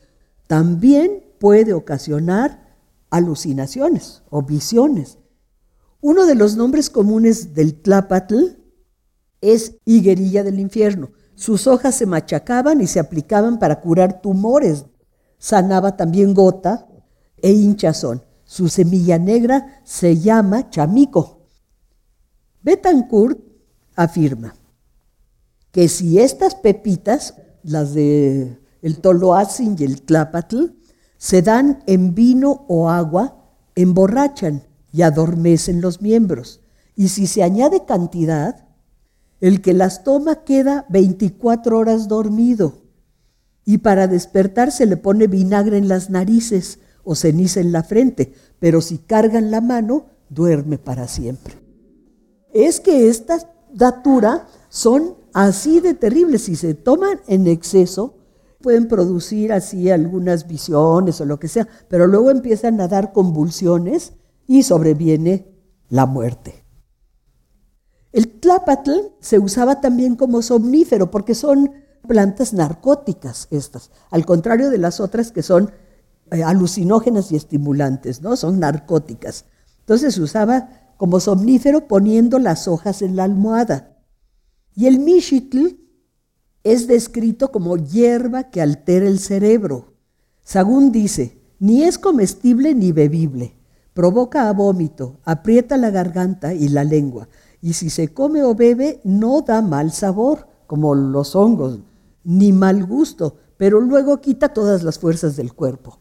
También 0.47 1.25
puede 1.39 1.73
ocasionar 1.73 2.69
alucinaciones 3.09 4.23
o 4.29 4.43
visiones. 4.43 5.17
Uno 6.01 6.25
de 6.25 6.35
los 6.35 6.57
nombres 6.57 6.89
comunes 6.89 7.53
del 7.55 7.75
tlapatl 7.75 8.57
es 9.41 9.77
higuerilla 9.85 10.43
del 10.43 10.59
infierno. 10.59 11.11
Sus 11.35 11.67
hojas 11.67 11.95
se 11.95 12.07
machacaban 12.07 12.81
y 12.81 12.87
se 12.87 13.01
aplicaban 13.01 13.59
para 13.59 13.81
curar 13.81 14.23
tumores. 14.23 14.87
Sanaba 15.39 15.97
también 15.97 16.33
gota 16.33 16.89
e 17.37 17.53
hinchazón. 17.53 18.25
Su 18.45 18.69
semilla 18.69 19.19
negra 19.19 19.81
se 19.85 20.19
llama 20.19 20.71
chamico. 20.71 21.47
Betancourt 22.63 23.39
afirma 23.95 24.55
que 25.71 25.89
si 25.89 26.19
estas 26.19 26.55
pepitas, 26.55 27.35
las 27.63 27.95
de 27.95 28.59
el 28.83 29.01
y 29.03 29.85
el 29.85 30.03
tlapatl, 30.03 30.65
se 31.17 31.43
dan 31.43 31.83
en 31.87 32.15
vino 32.15 32.65
o 32.69 32.89
agua, 32.89 33.45
emborrachan 33.75 34.70
y 34.93 35.03
adormecen 35.03 35.81
los 35.81 36.03
miembros. 36.03 36.61
Y 36.97 37.09
si 37.09 37.27
se 37.27 37.43
añade 37.43 37.85
cantidad, 37.85 38.67
el 39.41 39.63
que 39.63 39.73
las 39.73 40.05
toma 40.05 40.45
queda 40.45 40.87
24 40.89 41.79
horas 41.79 42.09
dormido. 42.09 42.79
y 43.63 43.79
para 43.79 44.09
despertar 44.09 44.73
se 44.73 44.87
le 44.87 44.97
pone 44.97 45.27
vinagre 45.27 45.77
en 45.77 45.87
las 45.87 46.11
narices 46.11 46.81
o 47.05 47.15
ceniza 47.15 47.61
en 47.61 47.71
la 47.73 47.85
frente, 47.85 48.33
pero 48.59 48.81
si 48.81 48.99
cargan 48.99 49.51
la 49.51 49.61
mano, 49.61 50.07
duerme 50.29 50.79
para 50.79 51.07
siempre. 51.07 51.55
Es 52.53 52.81
que 52.81 53.09
estas 53.09 53.47
datura 53.73 54.47
son 54.69 55.15
así 55.33 55.81
de 55.81 55.95
terribles, 55.95 56.43
si 56.43 56.57
se 56.57 56.75
toman 56.75 57.21
en 57.27 57.47
exceso, 57.47 58.17
pueden 58.61 58.89
producir 58.89 59.53
así 59.53 59.91
algunas 59.91 60.47
visiones 60.47 61.21
o 61.21 61.25
lo 61.25 61.39
que 61.39 61.49
sea, 61.49 61.69
pero 61.89 62.07
luego 62.07 62.31
empiezan 62.31 62.81
a 62.81 62.89
dar 62.89 63.13
convulsiones 63.13 64.13
y 64.51 64.65
sobreviene 64.65 65.47
la 65.91 66.07
muerte. 66.07 66.65
El 68.11 68.41
tlapatl 68.41 68.91
se 69.21 69.39
usaba 69.39 69.81
también 69.81 70.17
como 70.17 70.43
somnífero 70.43 71.13
porque 71.13 71.37
son 71.37 71.71
plantas 72.09 72.53
narcóticas 72.53 73.47
estas, 73.53 73.93
al 74.11 74.27
contrario 74.27 74.71
de 74.71 74.79
las 74.79 74.99
otras 74.99 75.31
que 75.31 75.45
son 75.45 75.71
eh, 76.33 76.43
alucinógenas 76.43 77.31
y 77.31 77.37
estimulantes, 77.37 78.23
¿no? 78.23 78.35
Son 78.35 78.59
narcóticas. 78.59 79.45
Entonces 79.79 80.15
se 80.15 80.21
usaba 80.21 80.69
como 80.97 81.21
somnífero 81.21 81.87
poniendo 81.87 82.41
las 82.41 82.67
hojas 82.67 83.03
en 83.03 83.15
la 83.15 83.23
almohada. 83.23 84.03
Y 84.75 84.89
el 84.89 84.99
mishitl 84.99 85.77
es 86.65 86.89
descrito 86.89 87.53
como 87.53 87.77
hierba 87.77 88.51
que 88.51 88.61
altera 88.61 89.07
el 89.07 89.21
cerebro. 89.21 89.95
Sagún 90.43 90.91
dice, 90.91 91.41
ni 91.61 91.85
es 91.85 91.99
comestible 91.99 92.75
ni 92.75 92.91
bebible, 92.91 93.60
provoca 93.95 94.53
vómito, 94.53 95.19
aprieta 95.25 95.77
la 95.77 95.91
garganta 95.91 96.55
y 96.55 96.69
la 96.69 96.85
lengua, 96.85 97.29
y 97.61 97.75
si 97.75 97.91
se 97.91 98.13
come 98.15 98.43
o 98.43 98.55
bebe 98.55 99.01
no 99.05 99.43
da 99.43 99.63
mal 99.63 99.93
sabor, 99.93 100.49
como 100.67 100.95
los 100.95 101.35
hongos, 101.35 101.81
ni 102.25 102.53
mal 102.53 102.85
gusto, 102.87 103.37
pero 103.57 103.81
luego 103.81 104.21
quita 104.21 104.51
todas 104.55 104.83
las 104.83 104.99
fuerzas 104.99 105.37
del 105.37 105.53
cuerpo. 105.53 105.99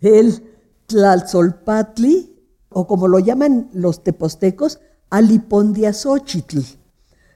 El 0.00 0.42
Tlalzolpatli, 0.86 2.36
o 2.68 2.86
como 2.86 3.08
lo 3.08 3.18
llaman 3.18 3.70
los 3.72 4.04
tepostecos, 4.04 4.80
Alipondiazochitl. 5.10 6.60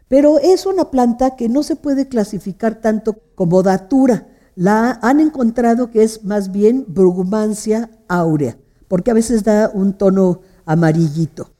Pero 0.08 0.38
es 0.38 0.66
una 0.66 0.90
planta 0.90 1.36
que 1.36 1.48
no 1.48 1.62
se 1.62 1.76
puede 1.76 2.08
clasificar 2.08 2.80
tanto 2.80 3.16
como 3.34 3.62
datura. 3.62 4.28
La 4.54 4.98
han 5.02 5.20
encontrado 5.20 5.90
que 5.90 6.02
es 6.02 6.24
más 6.24 6.50
bien 6.50 6.84
Brugumancia 6.88 7.90
áurea, 8.08 8.58
porque 8.88 9.10
a 9.10 9.14
veces 9.14 9.44
da 9.44 9.70
un 9.72 9.92
tono 9.92 10.40
amarillito. 10.64 11.50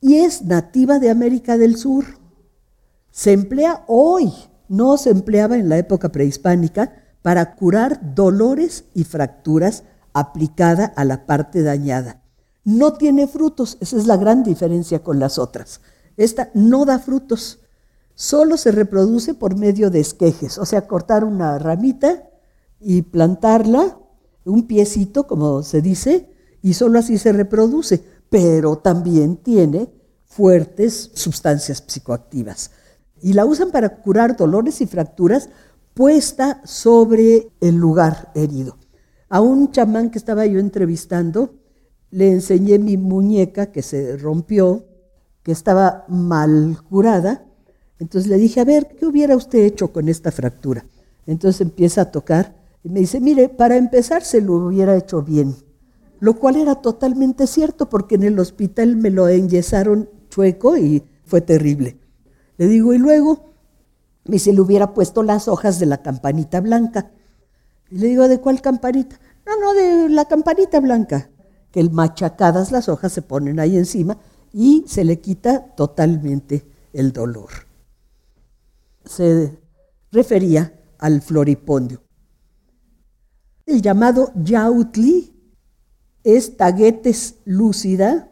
Y 0.00 0.16
es 0.16 0.42
nativa 0.42 0.98
de 0.98 1.10
América 1.10 1.58
del 1.58 1.76
Sur. 1.76 2.04
Se 3.10 3.32
emplea 3.32 3.84
hoy 3.88 4.32
no 4.68 4.96
se 4.96 5.10
empleaba 5.10 5.56
en 5.56 5.68
la 5.68 5.78
época 5.78 6.10
prehispánica 6.10 6.92
para 7.22 7.54
curar 7.54 8.14
dolores 8.14 8.84
y 8.94 9.04
fracturas 9.04 9.84
aplicada 10.12 10.86
a 10.96 11.04
la 11.04 11.26
parte 11.26 11.62
dañada. 11.62 12.22
No 12.64 12.94
tiene 12.94 13.26
frutos, 13.26 13.76
esa 13.80 13.96
es 13.96 14.06
la 14.06 14.16
gran 14.16 14.42
diferencia 14.42 15.02
con 15.02 15.18
las 15.18 15.38
otras. 15.38 15.80
Esta 16.16 16.50
no 16.54 16.84
da 16.84 16.98
frutos, 16.98 17.60
solo 18.14 18.56
se 18.56 18.72
reproduce 18.72 19.34
por 19.34 19.56
medio 19.56 19.90
de 19.90 20.00
esquejes, 20.00 20.58
o 20.58 20.64
sea, 20.64 20.86
cortar 20.86 21.24
una 21.24 21.58
ramita 21.58 22.28
y 22.80 23.02
plantarla, 23.02 23.98
un 24.44 24.66
piecito, 24.66 25.26
como 25.26 25.62
se 25.62 25.82
dice, 25.82 26.30
y 26.64 26.72
solo 26.72 26.98
así 26.98 27.18
se 27.18 27.30
reproduce, 27.30 28.02
pero 28.30 28.78
también 28.78 29.36
tiene 29.36 29.92
fuertes 30.24 31.10
sustancias 31.12 31.84
psicoactivas 31.86 32.70
y 33.20 33.34
la 33.34 33.44
usan 33.44 33.70
para 33.70 33.90
curar 33.96 34.34
dolores 34.34 34.80
y 34.80 34.86
fracturas 34.86 35.50
puesta 35.92 36.62
sobre 36.64 37.50
el 37.60 37.74
lugar 37.74 38.32
herido. 38.34 38.78
A 39.28 39.42
un 39.42 39.72
chamán 39.72 40.10
que 40.10 40.16
estaba 40.16 40.46
yo 40.46 40.58
entrevistando, 40.58 41.54
le 42.10 42.32
enseñé 42.32 42.78
mi 42.78 42.96
muñeca 42.96 43.70
que 43.70 43.82
se 43.82 44.16
rompió, 44.16 44.86
que 45.42 45.52
estaba 45.52 46.06
mal 46.08 46.78
curada. 46.88 47.44
Entonces 47.98 48.30
le 48.30 48.38
dije, 48.38 48.60
a 48.60 48.64
ver, 48.64 48.88
¿qué 48.96 49.04
hubiera 49.04 49.36
usted 49.36 49.58
hecho 49.58 49.92
con 49.92 50.08
esta 50.08 50.32
fractura? 50.32 50.86
Entonces 51.26 51.60
empieza 51.60 52.00
a 52.00 52.10
tocar 52.10 52.56
y 52.82 52.88
me 52.88 53.00
dice, 53.00 53.20
mire, 53.20 53.50
para 53.50 53.76
empezar 53.76 54.24
se 54.24 54.40
lo 54.40 54.54
hubiera 54.54 54.96
hecho 54.96 55.20
bien. 55.20 55.54
Lo 56.24 56.38
cual 56.38 56.56
era 56.56 56.76
totalmente 56.76 57.46
cierto 57.46 57.90
porque 57.90 58.14
en 58.14 58.22
el 58.22 58.38
hospital 58.38 58.96
me 58.96 59.10
lo 59.10 59.28
enyesaron 59.28 60.08
chueco 60.30 60.74
y 60.78 61.04
fue 61.26 61.42
terrible. 61.42 61.98
Le 62.56 62.66
digo, 62.66 62.94
y 62.94 62.98
luego, 62.98 63.52
me 64.24 64.38
se 64.38 64.54
le 64.54 64.62
hubiera 64.62 64.94
puesto 64.94 65.22
las 65.22 65.48
hojas 65.48 65.78
de 65.78 65.84
la 65.84 66.00
campanita 66.00 66.62
blanca. 66.62 67.10
Y 67.90 67.98
le 67.98 68.06
digo, 68.06 68.26
¿de 68.26 68.40
cuál 68.40 68.62
campanita? 68.62 69.20
No, 69.44 69.60
no, 69.60 69.74
de 69.74 70.08
la 70.08 70.24
campanita 70.24 70.80
blanca, 70.80 71.28
que 71.70 71.80
el 71.80 71.90
machacadas 71.90 72.72
las 72.72 72.88
hojas 72.88 73.12
se 73.12 73.20
ponen 73.20 73.60
ahí 73.60 73.76
encima 73.76 74.16
y 74.50 74.82
se 74.86 75.04
le 75.04 75.20
quita 75.20 75.74
totalmente 75.74 76.66
el 76.94 77.12
dolor. 77.12 77.50
Se 79.04 79.58
refería 80.10 80.72
al 80.96 81.20
floripondio. 81.20 82.02
El 83.66 83.82
llamado 83.82 84.32
yautli 84.34 85.33
es 86.24 86.56
taguetes 86.56 87.36
lúcida 87.44 88.30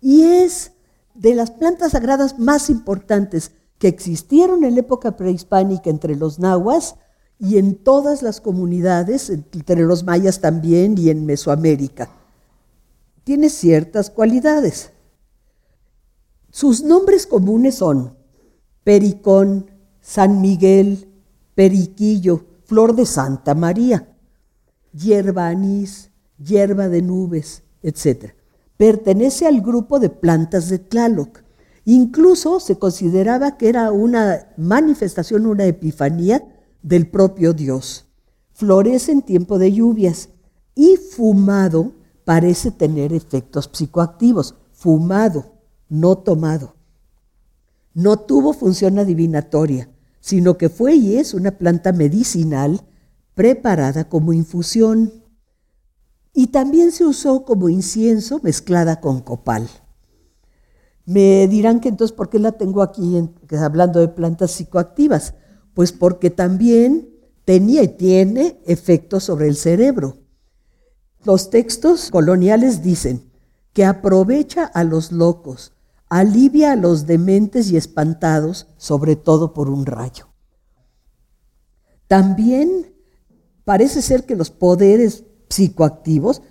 y 0.00 0.22
es 0.22 0.72
de 1.14 1.34
las 1.34 1.50
plantas 1.50 1.92
sagradas 1.92 2.38
más 2.38 2.70
importantes 2.70 3.52
que 3.78 3.88
existieron 3.88 4.64
en 4.64 4.74
la 4.74 4.80
época 4.80 5.16
prehispánica 5.16 5.90
entre 5.90 6.16
los 6.16 6.38
nahuas 6.38 6.96
y 7.38 7.58
en 7.58 7.76
todas 7.76 8.22
las 8.22 8.40
comunidades, 8.40 9.28
entre 9.30 9.82
los 9.82 10.04
mayas 10.04 10.40
también 10.40 10.96
y 10.96 11.10
en 11.10 11.26
Mesoamérica. 11.26 12.10
Tiene 13.24 13.50
ciertas 13.50 14.08
cualidades. 14.08 14.92
Sus 16.50 16.82
nombres 16.82 17.26
comunes 17.26 17.74
son 17.74 18.16
pericón, 18.84 19.70
San 20.00 20.40
Miguel, 20.40 21.12
periquillo, 21.54 22.46
flor 22.64 22.94
de 22.94 23.04
Santa 23.04 23.54
María, 23.54 24.16
hierba 24.92 25.48
anís, 25.48 26.10
hierba 26.38 26.88
de 26.88 27.02
nubes, 27.02 27.62
etc. 27.82 28.32
Pertenece 28.76 29.46
al 29.46 29.60
grupo 29.60 29.98
de 29.98 30.10
plantas 30.10 30.68
de 30.68 30.78
Tlaloc 30.78 31.46
Incluso 31.88 32.58
se 32.58 32.80
consideraba 32.80 33.56
que 33.56 33.68
era 33.68 33.92
una 33.92 34.48
manifestación, 34.56 35.46
una 35.46 35.66
epifanía 35.66 36.44
del 36.82 37.08
propio 37.08 37.52
Dios. 37.52 38.06
Florece 38.54 39.12
en 39.12 39.22
tiempo 39.22 39.60
de 39.60 39.72
lluvias 39.72 40.30
y 40.74 40.96
fumado 40.96 41.92
parece 42.24 42.72
tener 42.72 43.12
efectos 43.12 43.70
psicoactivos. 43.72 44.56
Fumado, 44.72 45.52
no 45.88 46.18
tomado. 46.18 46.74
No 47.94 48.18
tuvo 48.18 48.52
función 48.52 48.98
adivinatoria, 48.98 49.88
sino 50.18 50.58
que 50.58 50.68
fue 50.68 50.96
y 50.96 51.18
es 51.18 51.34
una 51.34 51.52
planta 51.52 51.92
medicinal 51.92 52.80
preparada 53.36 54.08
como 54.08 54.32
infusión. 54.32 55.12
Y 56.38 56.48
también 56.48 56.92
se 56.92 57.06
usó 57.06 57.46
como 57.46 57.70
incienso 57.70 58.40
mezclada 58.42 59.00
con 59.00 59.20
copal. 59.22 59.70
Me 61.06 61.48
dirán 61.48 61.80
que 61.80 61.88
entonces, 61.88 62.14
¿por 62.14 62.28
qué 62.28 62.38
la 62.38 62.52
tengo 62.52 62.82
aquí 62.82 63.16
hablando 63.58 64.00
de 64.00 64.08
plantas 64.08 64.50
psicoactivas? 64.50 65.32
Pues 65.72 65.92
porque 65.92 66.28
también 66.28 67.08
tenía 67.46 67.82
y 67.82 67.88
tiene 67.88 68.60
efectos 68.66 69.24
sobre 69.24 69.48
el 69.48 69.56
cerebro. 69.56 70.18
Los 71.24 71.48
textos 71.48 72.10
coloniales 72.10 72.82
dicen 72.82 73.32
que 73.72 73.86
aprovecha 73.86 74.66
a 74.66 74.84
los 74.84 75.12
locos, 75.12 75.72
alivia 76.10 76.72
a 76.72 76.76
los 76.76 77.06
dementes 77.06 77.70
y 77.70 77.78
espantados, 77.78 78.66
sobre 78.76 79.16
todo 79.16 79.54
por 79.54 79.70
un 79.70 79.86
rayo. 79.86 80.28
También 82.08 82.94
parece 83.64 84.02
ser 84.02 84.26
que 84.26 84.36
los 84.36 84.50
poderes 84.50 85.24
psicoactivos 85.48 86.42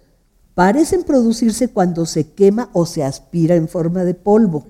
parecen 0.53 1.03
producirse 1.03 1.67
cuando 1.67 2.05
se 2.05 2.31
quema 2.31 2.69
o 2.73 2.85
se 2.85 3.03
aspira 3.03 3.55
en 3.55 3.67
forma 3.67 4.03
de 4.03 4.13
polvo. 4.13 4.67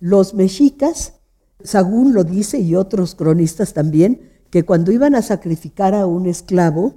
Los 0.00 0.34
mexicas, 0.34 1.14
según 1.62 2.14
lo 2.14 2.24
dice 2.24 2.58
y 2.58 2.74
otros 2.74 3.14
cronistas 3.14 3.74
también, 3.74 4.30
que 4.50 4.64
cuando 4.64 4.92
iban 4.92 5.14
a 5.14 5.22
sacrificar 5.22 5.94
a 5.94 6.06
un 6.06 6.26
esclavo, 6.26 6.94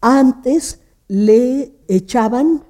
antes 0.00 0.80
le 1.08 1.78
echaban 1.88 2.64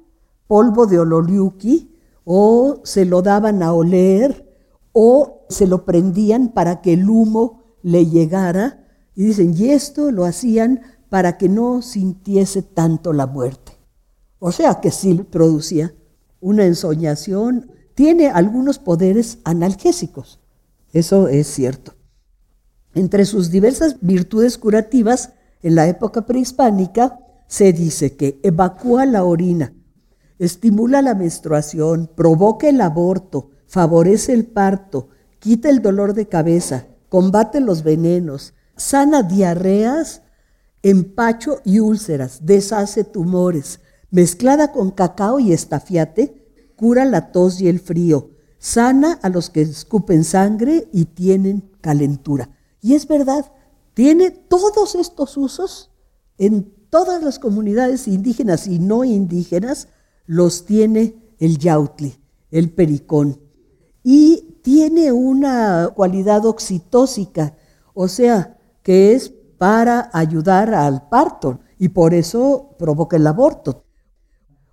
polvo 0.47 0.85
de 0.85 0.99
ololiuqui 0.99 1.95
o 2.23 2.81
se 2.83 3.05
lo 3.05 3.21
daban 3.21 3.63
a 3.63 3.73
oler 3.73 4.45
o 4.91 5.45
se 5.49 5.67
lo 5.67 5.85
prendían 5.85 6.49
para 6.49 6.81
que 6.81 6.93
el 6.93 7.09
humo 7.09 7.63
le 7.81 8.05
llegara. 8.05 8.87
Y 9.15 9.23
dicen, 9.23 9.53
y 9.57 9.69
esto 9.69 10.11
lo 10.11 10.25
hacían 10.25 10.81
para 11.09 11.37
que 11.37 11.49
no 11.49 11.81
sintiese 11.81 12.61
tanto 12.61 13.13
la 13.13 13.27
muerte. 13.27 13.73
O 14.39 14.51
sea 14.51 14.81
que 14.81 14.91
sí 14.91 15.25
producía 15.29 15.93
una 16.39 16.65
ensoñación, 16.65 17.71
tiene 17.95 18.27
algunos 18.27 18.77
poderes 18.77 19.39
analgésicos, 19.45 20.39
eso 20.91 21.27
es 21.27 21.47
cierto. 21.47 21.95
Entre 22.93 23.25
sus 23.25 23.51
diversas 23.51 23.97
virtudes 24.01 24.57
curativas, 24.57 25.31
en 25.61 25.75
la 25.75 25.87
época 25.87 26.25
prehispánica, 26.25 27.19
se 27.47 27.73
dice 27.73 28.15
que 28.15 28.39
evacúa 28.43 29.05
la 29.05 29.23
orina, 29.23 29.73
estimula 30.39 31.01
la 31.01 31.15
menstruación, 31.15 32.09
provoca 32.15 32.69
el 32.69 32.81
aborto, 32.81 33.51
favorece 33.67 34.33
el 34.33 34.45
parto, 34.45 35.09
quita 35.39 35.69
el 35.69 35.81
dolor 35.81 36.13
de 36.13 36.27
cabeza, 36.27 36.87
combate 37.09 37.59
los 37.59 37.83
venenos, 37.83 38.53
sana 38.75 39.23
diarreas, 39.23 40.21
empacho 40.85 41.61
y 41.65 41.79
úlceras, 41.79 42.45
deshace 42.45 43.03
tumores, 43.03 43.79
mezclada 44.11 44.71
con 44.71 44.91
cacao 44.91 45.39
y 45.39 45.51
estafiate, 45.51 46.45
cura 46.75 47.05
la 47.05 47.31
tos 47.31 47.59
y 47.59 47.67
el 47.67 47.79
frío, 47.79 48.29
sana 48.59 49.13
a 49.23 49.29
los 49.29 49.49
que 49.49 49.61
escupen 49.61 50.23
sangre 50.23 50.87
y 50.93 51.05
tienen 51.05 51.71
calentura. 51.81 52.51
Y 52.81 52.93
es 52.93 53.07
verdad, 53.07 53.51
tiene 53.95 54.29
todos 54.29 54.93
estos 54.93 55.35
usos 55.37 55.89
en 56.37 56.71
todas 56.91 57.23
las 57.23 57.39
comunidades 57.39 58.07
indígenas 58.07 58.67
y 58.67 58.77
no 58.77 59.03
indígenas, 59.03 59.87
los 60.27 60.65
tiene 60.67 61.15
el 61.39 61.57
yautli, 61.57 62.15
el 62.51 62.69
pericón. 62.69 63.41
Y 64.03 64.59
tiene 64.61 65.11
una 65.11 65.89
cualidad 65.95 66.45
oxitósica, 66.45 67.57
o 67.95 68.07
sea, 68.07 68.59
que 68.83 69.13
es 69.13 69.33
para 69.57 70.09
ayudar 70.13 70.73
al 70.73 71.07
parto 71.09 71.59
y 71.77 71.89
por 71.89 72.13
eso 72.13 72.75
provoca 72.77 73.17
el 73.17 73.27
aborto. 73.27 73.85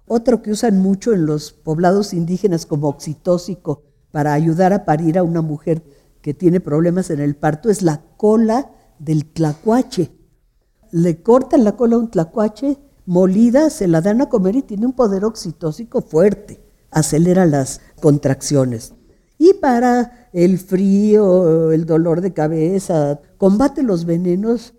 Otro 0.06 0.42
que 0.42 0.50
usan 0.50 0.78
mucho 0.78 1.12
en 1.12 1.26
los 1.26 1.52
poblados 1.52 2.12
indígenas 2.12 2.66
como 2.66 2.88
oxitósico 2.88 3.82
para 4.10 4.34
ayudar 4.34 4.72
a 4.72 4.84
parir 4.84 5.18
a 5.18 5.22
una 5.22 5.42
mujer 5.42 5.82
que 6.20 6.34
tiene 6.34 6.60
problemas 6.60 7.10
en 7.10 7.20
el 7.20 7.34
parto 7.34 7.70
es 7.70 7.82
la 7.82 8.02
cola 8.16 8.70
del 8.98 9.26
tlacuache. 9.26 10.12
Le 10.90 11.22
cortan 11.22 11.64
la 11.64 11.76
cola 11.76 11.96
a 11.96 11.98
un 11.98 12.10
tlacuache 12.10 12.78
molida, 13.06 13.70
se 13.70 13.88
la 13.88 14.00
dan 14.00 14.20
a 14.20 14.28
comer 14.28 14.56
y 14.56 14.62
tiene 14.62 14.86
un 14.86 14.92
poder 14.92 15.24
oxitósico 15.24 16.02
fuerte, 16.02 16.62
acelera 16.90 17.46
las 17.46 17.80
contracciones. 18.00 18.94
Y 19.42 19.54
para 19.54 20.28
el 20.32 20.56
frío, 20.56 21.72
el 21.72 21.84
dolor 21.84 22.20
de 22.20 22.32
cabeza, 22.32 23.20
combate 23.38 23.82
los 23.82 24.04
venenos. 24.04 24.72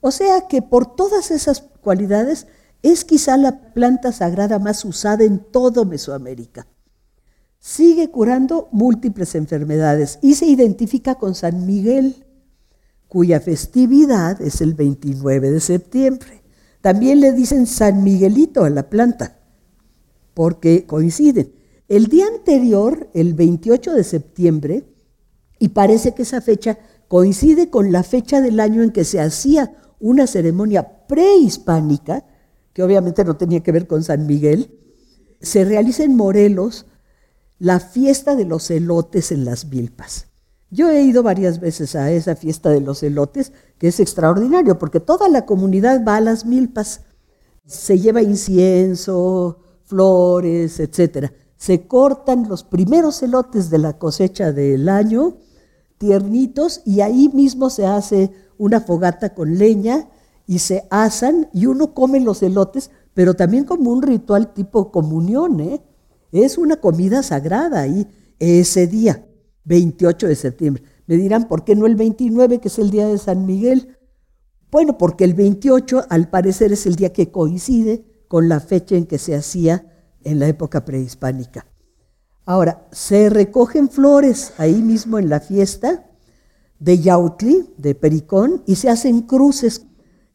O 0.00 0.10
sea 0.10 0.48
que 0.48 0.60
por 0.60 0.96
todas 0.96 1.30
esas 1.30 1.60
cualidades 1.80 2.48
es 2.82 3.04
quizá 3.04 3.36
la 3.36 3.72
planta 3.72 4.10
sagrada 4.10 4.58
más 4.58 4.84
usada 4.84 5.22
en 5.22 5.38
todo 5.38 5.84
Mesoamérica. 5.84 6.66
Sigue 7.60 8.10
curando 8.10 8.68
múltiples 8.72 9.36
enfermedades 9.36 10.18
y 10.20 10.34
se 10.34 10.46
identifica 10.46 11.14
con 11.14 11.36
San 11.36 11.64
Miguel, 11.64 12.26
cuya 13.06 13.38
festividad 13.38 14.42
es 14.42 14.60
el 14.62 14.74
29 14.74 15.48
de 15.48 15.60
septiembre. 15.60 16.42
También 16.80 17.20
le 17.20 17.32
dicen 17.32 17.68
San 17.68 18.02
Miguelito 18.02 18.64
a 18.64 18.70
la 18.70 18.90
planta, 18.90 19.38
porque 20.34 20.86
coinciden. 20.86 21.59
El 21.90 22.06
día 22.06 22.28
anterior, 22.28 23.10
el 23.14 23.34
28 23.34 23.94
de 23.94 24.04
septiembre, 24.04 24.84
y 25.58 25.70
parece 25.70 26.14
que 26.14 26.22
esa 26.22 26.40
fecha 26.40 26.78
coincide 27.08 27.68
con 27.68 27.90
la 27.90 28.04
fecha 28.04 28.40
del 28.40 28.60
año 28.60 28.84
en 28.84 28.92
que 28.92 29.02
se 29.02 29.20
hacía 29.20 29.74
una 29.98 30.28
ceremonia 30.28 31.06
prehispánica, 31.08 32.24
que 32.72 32.84
obviamente 32.84 33.24
no 33.24 33.36
tenía 33.36 33.64
que 33.64 33.72
ver 33.72 33.88
con 33.88 34.04
San 34.04 34.28
Miguel, 34.28 34.78
se 35.40 35.64
realiza 35.64 36.04
en 36.04 36.14
Morelos 36.14 36.86
la 37.58 37.80
fiesta 37.80 38.36
de 38.36 38.44
los 38.44 38.70
elotes 38.70 39.32
en 39.32 39.44
las 39.44 39.64
milpas. 39.64 40.28
Yo 40.70 40.90
he 40.90 41.02
ido 41.02 41.24
varias 41.24 41.58
veces 41.58 41.96
a 41.96 42.12
esa 42.12 42.36
fiesta 42.36 42.70
de 42.70 42.82
los 42.82 43.02
elotes, 43.02 43.52
que 43.78 43.88
es 43.88 43.98
extraordinario, 43.98 44.78
porque 44.78 45.00
toda 45.00 45.28
la 45.28 45.44
comunidad 45.44 46.04
va 46.06 46.18
a 46.18 46.20
las 46.20 46.46
milpas. 46.46 47.00
Se 47.66 47.98
lleva 47.98 48.22
incienso, 48.22 49.58
flores, 49.82 50.78
etc. 50.78 51.32
Se 51.60 51.86
cortan 51.86 52.48
los 52.48 52.64
primeros 52.64 53.22
elotes 53.22 53.68
de 53.68 53.76
la 53.76 53.98
cosecha 53.98 54.50
del 54.50 54.88
año, 54.88 55.36
tiernitos, 55.98 56.80
y 56.86 57.02
ahí 57.02 57.28
mismo 57.34 57.68
se 57.68 57.86
hace 57.86 58.30
una 58.56 58.80
fogata 58.80 59.34
con 59.34 59.58
leña 59.58 60.08
y 60.46 60.60
se 60.60 60.86
asan 60.88 61.50
y 61.52 61.66
uno 61.66 61.92
come 61.92 62.18
los 62.20 62.42
elotes, 62.42 62.90
pero 63.12 63.34
también 63.34 63.64
como 63.64 63.90
un 63.90 64.00
ritual 64.00 64.54
tipo 64.54 64.90
comunión, 64.90 65.60
¿eh? 65.60 65.82
Es 66.32 66.56
una 66.56 66.76
comida 66.76 67.22
sagrada 67.22 67.82
ahí 67.82 68.08
ese 68.38 68.86
día, 68.86 69.26
28 69.64 70.28
de 70.28 70.36
septiembre. 70.36 70.82
Me 71.06 71.16
dirán, 71.16 71.46
¿por 71.46 71.64
qué 71.64 71.76
no 71.76 71.84
el 71.84 71.94
29, 71.94 72.60
que 72.60 72.68
es 72.68 72.78
el 72.78 72.90
día 72.90 73.06
de 73.06 73.18
San 73.18 73.44
Miguel? 73.44 73.98
Bueno, 74.70 74.96
porque 74.96 75.24
el 75.24 75.34
28 75.34 76.06
al 76.08 76.30
parecer 76.30 76.72
es 76.72 76.86
el 76.86 76.96
día 76.96 77.12
que 77.12 77.30
coincide 77.30 78.06
con 78.28 78.48
la 78.48 78.60
fecha 78.60 78.96
en 78.96 79.04
que 79.04 79.18
se 79.18 79.34
hacía 79.34 79.84
en 80.24 80.38
la 80.38 80.48
época 80.48 80.84
prehispánica. 80.84 81.66
Ahora, 82.44 82.86
se 82.90 83.30
recogen 83.30 83.88
flores 83.88 84.54
ahí 84.58 84.82
mismo 84.82 85.18
en 85.18 85.28
la 85.28 85.40
fiesta 85.40 86.06
de 86.78 86.98
Yautli, 86.98 87.74
de 87.76 87.94
Pericón, 87.94 88.62
y 88.66 88.76
se 88.76 88.88
hacen 88.88 89.22
cruces 89.22 89.86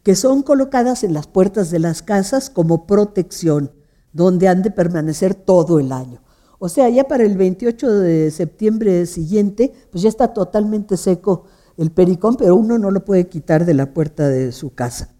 que 0.03 0.15
son 0.15 0.43
colocadas 0.43 1.03
en 1.03 1.13
las 1.13 1.27
puertas 1.27 1.71
de 1.71 1.79
las 1.79 2.03
casas 2.03 2.49
como 2.49 2.85
protección, 2.85 3.71
donde 4.13 4.47
han 4.47 4.61
de 4.61 4.71
permanecer 4.71 5.33
todo 5.33 5.79
el 5.79 5.91
año. 5.91 6.21
O 6.59 6.69
sea, 6.69 6.87
ya 6.89 7.05
para 7.05 7.23
el 7.23 7.37
28 7.37 7.99
de 7.99 8.31
septiembre 8.31 9.07
siguiente, 9.07 9.73
pues 9.91 10.03
ya 10.03 10.09
está 10.09 10.33
totalmente 10.33 10.95
seco 10.95 11.45
el 11.77 11.91
pericón, 11.91 12.37
pero 12.37 12.55
uno 12.55 12.77
no 12.77 12.91
lo 12.91 13.03
puede 13.03 13.27
quitar 13.27 13.65
de 13.65 13.73
la 13.73 13.93
puerta 13.93 14.29
de 14.29 14.51
su 14.51 14.73
casa. 14.73 15.15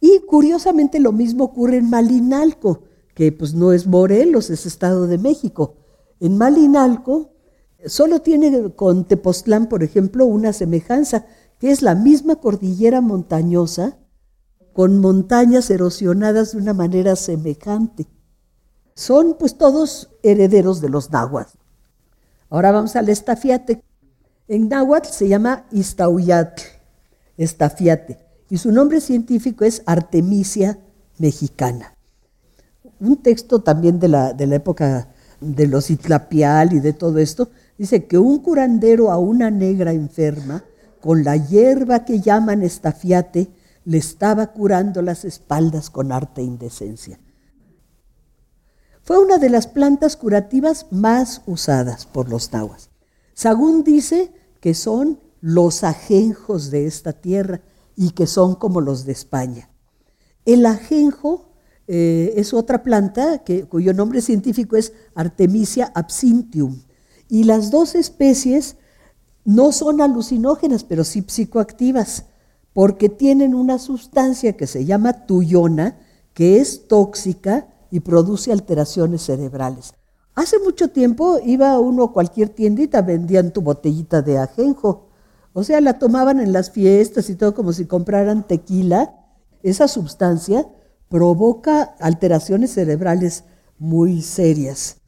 Y 0.00 0.20
curiosamente 0.26 0.98
lo 0.98 1.12
mismo 1.12 1.44
ocurre 1.44 1.76
en 1.76 1.90
Malinalco, 1.90 2.82
que 3.16 3.32
pues 3.32 3.54
no 3.54 3.72
es 3.72 3.86
Morelos, 3.86 4.50
es 4.50 4.66
Estado 4.66 5.06
de 5.06 5.16
México. 5.16 5.78
En 6.20 6.36
Malinalco 6.36 7.32
solo 7.86 8.20
tiene 8.20 8.74
con 8.74 9.06
Tepoztlán, 9.06 9.70
por 9.70 9.82
ejemplo, 9.82 10.26
una 10.26 10.52
semejanza, 10.52 11.24
que 11.58 11.70
es 11.70 11.80
la 11.80 11.94
misma 11.94 12.36
cordillera 12.36 13.00
montañosa, 13.00 13.96
con 14.74 14.98
montañas 14.98 15.70
erosionadas 15.70 16.52
de 16.52 16.58
una 16.58 16.74
manera 16.74 17.16
semejante. 17.16 18.06
Son 18.94 19.36
pues 19.38 19.56
todos 19.56 20.10
herederos 20.22 20.82
de 20.82 20.90
los 20.90 21.10
náhuatl. 21.10 21.56
Ahora 22.50 22.70
vamos 22.70 22.96
al 22.96 23.08
estafiate. 23.08 23.82
En 24.46 24.68
náhuatl 24.68 25.08
se 25.08 25.26
llama 25.26 25.64
Iztauyatl, 25.72 26.62
estafiate, 27.38 28.18
y 28.50 28.58
su 28.58 28.72
nombre 28.72 29.00
científico 29.00 29.64
es 29.64 29.82
Artemisia 29.86 30.78
mexicana. 31.16 31.95
Un 33.00 33.18
texto 33.18 33.60
también 33.60 33.98
de 33.98 34.08
la, 34.08 34.32
de 34.32 34.46
la 34.46 34.56
época 34.56 35.08
de 35.40 35.66
los 35.66 35.90
Itlapial 35.90 36.72
y 36.72 36.80
de 36.80 36.92
todo 36.92 37.18
esto, 37.18 37.50
dice 37.76 38.06
que 38.06 38.18
un 38.18 38.38
curandero 38.38 39.10
a 39.10 39.18
una 39.18 39.50
negra 39.50 39.92
enferma, 39.92 40.64
con 41.00 41.24
la 41.24 41.36
hierba 41.36 42.04
que 42.04 42.20
llaman 42.20 42.62
estafiate, 42.62 43.50
le 43.84 43.98
estaba 43.98 44.48
curando 44.48 45.02
las 45.02 45.24
espaldas 45.24 45.90
con 45.90 46.10
arte 46.10 46.40
e 46.40 46.44
indecencia. 46.44 47.20
Fue 49.02 49.18
una 49.18 49.38
de 49.38 49.50
las 49.50 49.68
plantas 49.68 50.16
curativas 50.16 50.86
más 50.90 51.42
usadas 51.46 52.06
por 52.06 52.28
los 52.28 52.52
nahuas. 52.52 52.90
Sagún 53.34 53.84
dice 53.84 54.32
que 54.60 54.74
son 54.74 55.20
los 55.40 55.84
ajenjos 55.84 56.72
de 56.72 56.86
esta 56.86 57.12
tierra 57.12 57.60
y 57.94 58.10
que 58.10 58.26
son 58.26 58.56
como 58.56 58.80
los 58.80 59.04
de 59.04 59.12
España. 59.12 59.70
El 60.44 60.66
ajenjo 60.66 61.52
eh, 61.88 62.34
es 62.36 62.52
otra 62.52 62.82
planta 62.82 63.38
que, 63.38 63.64
cuyo 63.64 63.92
nombre 63.94 64.20
científico 64.20 64.76
es 64.76 64.92
Artemisia 65.14 65.92
absinthium. 65.94 66.82
Y 67.28 67.44
las 67.44 67.70
dos 67.70 67.94
especies 67.94 68.76
no 69.44 69.72
son 69.72 70.00
alucinógenas, 70.00 70.84
pero 70.84 71.04
sí 71.04 71.24
psicoactivas 71.26 72.26
porque 72.72 73.08
tienen 73.08 73.54
una 73.54 73.78
sustancia 73.78 74.56
que 74.56 74.66
se 74.66 74.84
llama 74.84 75.24
tuyona, 75.24 75.98
que 76.34 76.60
es 76.60 76.88
tóxica 76.88 77.68
y 77.90 78.00
produce 78.00 78.52
alteraciones 78.52 79.22
cerebrales. 79.22 79.94
Hace 80.34 80.58
mucho 80.58 80.88
tiempo 80.88 81.38
iba 81.42 81.78
uno 81.80 82.04
a 82.04 82.12
cualquier 82.12 82.50
tiendita, 82.50 83.00
vendían 83.00 83.52
tu 83.52 83.62
botellita 83.62 84.20
de 84.20 84.36
ajenjo. 84.36 85.08
O 85.54 85.64
sea, 85.64 85.80
la 85.80 85.98
tomaban 85.98 86.38
en 86.38 86.52
las 86.52 86.70
fiestas 86.70 87.30
y 87.30 87.36
todo 87.36 87.54
como 87.54 87.72
si 87.72 87.86
compraran 87.86 88.46
tequila. 88.46 89.14
Esa 89.62 89.88
sustancia 89.88 90.68
provoca 91.08 91.94
alteraciones 92.00 92.72
cerebrales 92.72 93.44
muy 93.78 94.22
serias. 94.22 94.98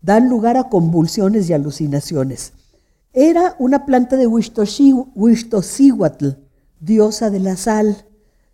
Dan 0.00 0.28
lugar 0.28 0.56
a 0.56 0.68
convulsiones 0.68 1.48
y 1.48 1.52
alucinaciones. 1.52 2.52
Era 3.12 3.56
una 3.58 3.86
planta 3.86 4.16
de 4.16 4.26
Huixtocihuatl, 4.26 6.28
diosa 6.80 7.30
de 7.30 7.40
la 7.40 7.56
sal. 7.56 8.06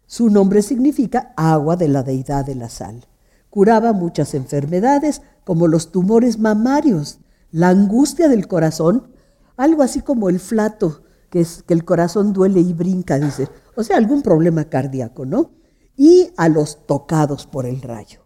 Su 0.06 0.30
nombre 0.30 0.62
significa 0.62 1.32
agua 1.36 1.76
de 1.76 1.88
la 1.88 2.02
deidad 2.02 2.46
de 2.46 2.54
la 2.54 2.68
sal. 2.68 3.06
Curaba 3.50 3.92
muchas 3.92 4.34
enfermedades 4.34 5.22
como 5.44 5.68
los 5.68 5.92
tumores 5.92 6.38
mamarios, 6.38 7.20
la 7.50 7.68
angustia 7.68 8.28
del 8.28 8.48
corazón, 8.48 9.08
algo 9.56 9.82
así 9.82 10.00
como 10.00 10.28
el 10.28 10.40
flato 10.40 11.04
que 11.34 11.40
es 11.40 11.64
que 11.64 11.74
el 11.74 11.84
corazón 11.84 12.32
duele 12.32 12.60
y 12.60 12.72
brinca, 12.72 13.18
dice. 13.18 13.48
O 13.74 13.82
sea, 13.82 13.96
algún 13.96 14.22
problema 14.22 14.66
cardíaco, 14.66 15.26
¿no? 15.26 15.50
Y 15.96 16.32
a 16.36 16.48
los 16.48 16.86
tocados 16.86 17.46
por 17.46 17.66
el 17.66 17.80
rayo. 17.82 18.23